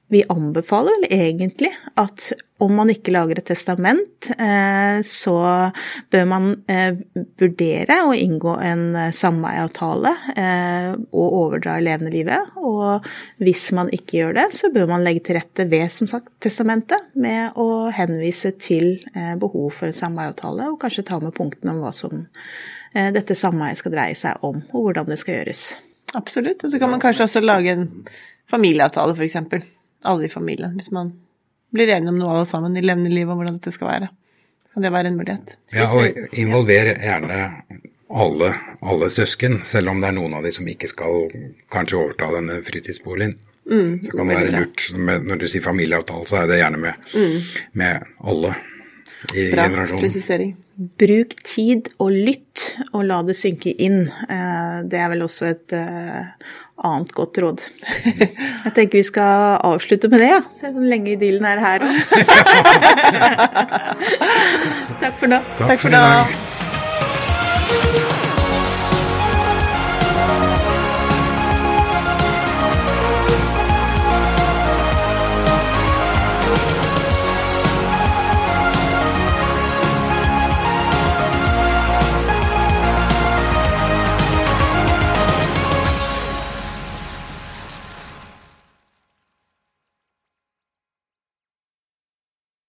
vi 0.08 0.24
anbefaler 0.30 0.93
vel 0.96 1.08
egentlig 1.12 1.70
at 2.00 2.30
om 2.63 2.72
man 2.74 2.89
ikke 2.89 3.12
lager 3.12 3.38
et 3.38 3.50
testament, 3.52 4.30
eh, 4.32 5.00
så 5.06 5.36
bør 6.10 6.24
man 6.32 6.48
eh, 6.72 6.96
vurdere 7.38 8.00
å 8.08 8.15
inngå 8.15 8.54
en 8.63 8.86
eh, 8.96 9.12
sameieavtale 9.13 10.13
og 11.12 11.36
overdra 11.41 11.76
levende 11.84 12.13
livet. 12.13 12.56
Og 12.58 13.06
hvis 13.43 13.67
man 13.76 13.91
ikke 13.93 14.22
gjør 14.22 14.38
det, 14.39 14.48
så 14.56 14.72
bør 14.74 14.88
man 14.93 15.06
legge 15.06 15.26
til 15.28 15.38
rette 15.38 15.67
ved 15.70 15.91
som 15.93 16.10
sagt 16.10 16.32
testamentet 16.43 17.12
med 17.20 17.60
å 17.60 17.91
henvise 17.93 18.54
til 18.62 19.04
behov 19.41 19.70
for 19.76 19.89
en 19.89 20.00
sameieavtale, 20.00 20.72
og 20.72 20.80
kanskje 20.82 21.06
ta 21.12 21.20
med 21.22 21.36
punktene 21.38 21.76
om 21.76 21.84
hva 21.84 21.93
som 21.96 22.26
dette 22.93 23.36
sameiet 23.38 23.82
skal 23.82 23.93
dreie 23.93 24.17
seg 24.17 24.46
om, 24.48 24.62
og 24.72 24.88
hvordan 24.88 25.12
det 25.12 25.20
skal 25.22 25.39
gjøres. 25.39 25.65
Absolutt. 26.17 26.63
Og 26.63 26.72
så 26.74 26.80
kan 26.82 26.93
man 26.93 27.04
kanskje 27.04 27.28
også 27.28 27.43
lage 27.43 27.76
en 27.76 27.89
familieavtale, 28.50 29.17
f.eks 29.17 29.76
alle 30.03 30.27
i 30.27 30.31
familien, 30.31 30.75
hvis 30.77 30.91
man 30.91 31.13
blir 31.73 31.89
enige 31.91 32.13
om 32.13 32.19
noe 32.19 32.36
alle 32.36 32.47
sammen 32.49 32.77
i 32.77 32.83
levende 32.83 33.12
liv 33.12 33.29
om 33.29 33.39
hvordan 33.39 33.60
dette 33.60 33.73
skal 33.75 33.89
være. 33.91 34.10
Kan 34.73 34.86
det 34.86 34.93
være 34.93 35.12
en 35.12 35.17
mulighet? 35.17 35.57
Ja, 35.73 35.88
og 35.89 36.38
involver 36.38 36.93
gjerne 37.01 37.39
alle, 38.07 38.53
alle, 38.81 39.10
søsken, 39.10 39.62
selv 39.65 39.91
om 39.91 40.01
det 40.01 40.12
er 40.12 40.17
noen 40.19 40.38
av 40.38 40.45
de 40.45 40.53
som 40.55 40.67
ikke 40.69 40.89
skal 40.91 41.27
kanskje 41.73 41.99
overta 41.99 42.29
denne 42.38 42.60
fritidsboligen. 42.63 43.36
Mm, 43.67 43.97
så 44.05 44.13
kan 44.15 44.29
det 44.29 44.38
være 44.38 44.53
lurt. 44.53 44.86
Når 44.95 45.41
du 45.41 45.47
sier 45.49 45.65
familieavtale, 45.65 46.27
så 46.29 46.43
er 46.43 46.51
det 46.51 46.62
gjerne 46.62 46.79
med, 46.86 47.10
mm. 47.12 47.39
med 47.81 48.05
alle. 48.23 48.53
Bra 49.52 49.67
presisering. 49.98 50.56
Bruk 51.02 51.32
tid 51.43 51.88
og 51.98 52.12
lytt, 52.13 52.63
og 52.93 53.06
la 53.10 53.22
det 53.26 53.34
synke 53.39 53.74
inn. 53.82 54.04
Eh, 54.30 54.84
Det 54.86 55.00
er 55.02 55.10
vel 55.10 55.24
også 55.26 55.48
et 55.50 55.74
eh, 55.74 56.28
annet 56.86 57.12
godt 57.17 57.38
råd. 57.41 57.63
Jeg 58.67 58.74
tenker 58.76 59.00
vi 59.00 59.04
skal 59.08 59.58
avslutte 59.65 60.10
med 60.13 60.20
det, 60.22 60.30
ja. 60.36 60.41
Se 60.60 60.70
hvor 60.76 60.86
lenge 60.86 61.15
idyllen 61.15 61.46
er 61.50 61.60
her. 61.63 61.80
Takk 65.02 65.17
for 65.20 65.28
nå. 65.34 65.41
Takk 65.58 65.80
for 65.82 65.89
nå. 65.93 66.04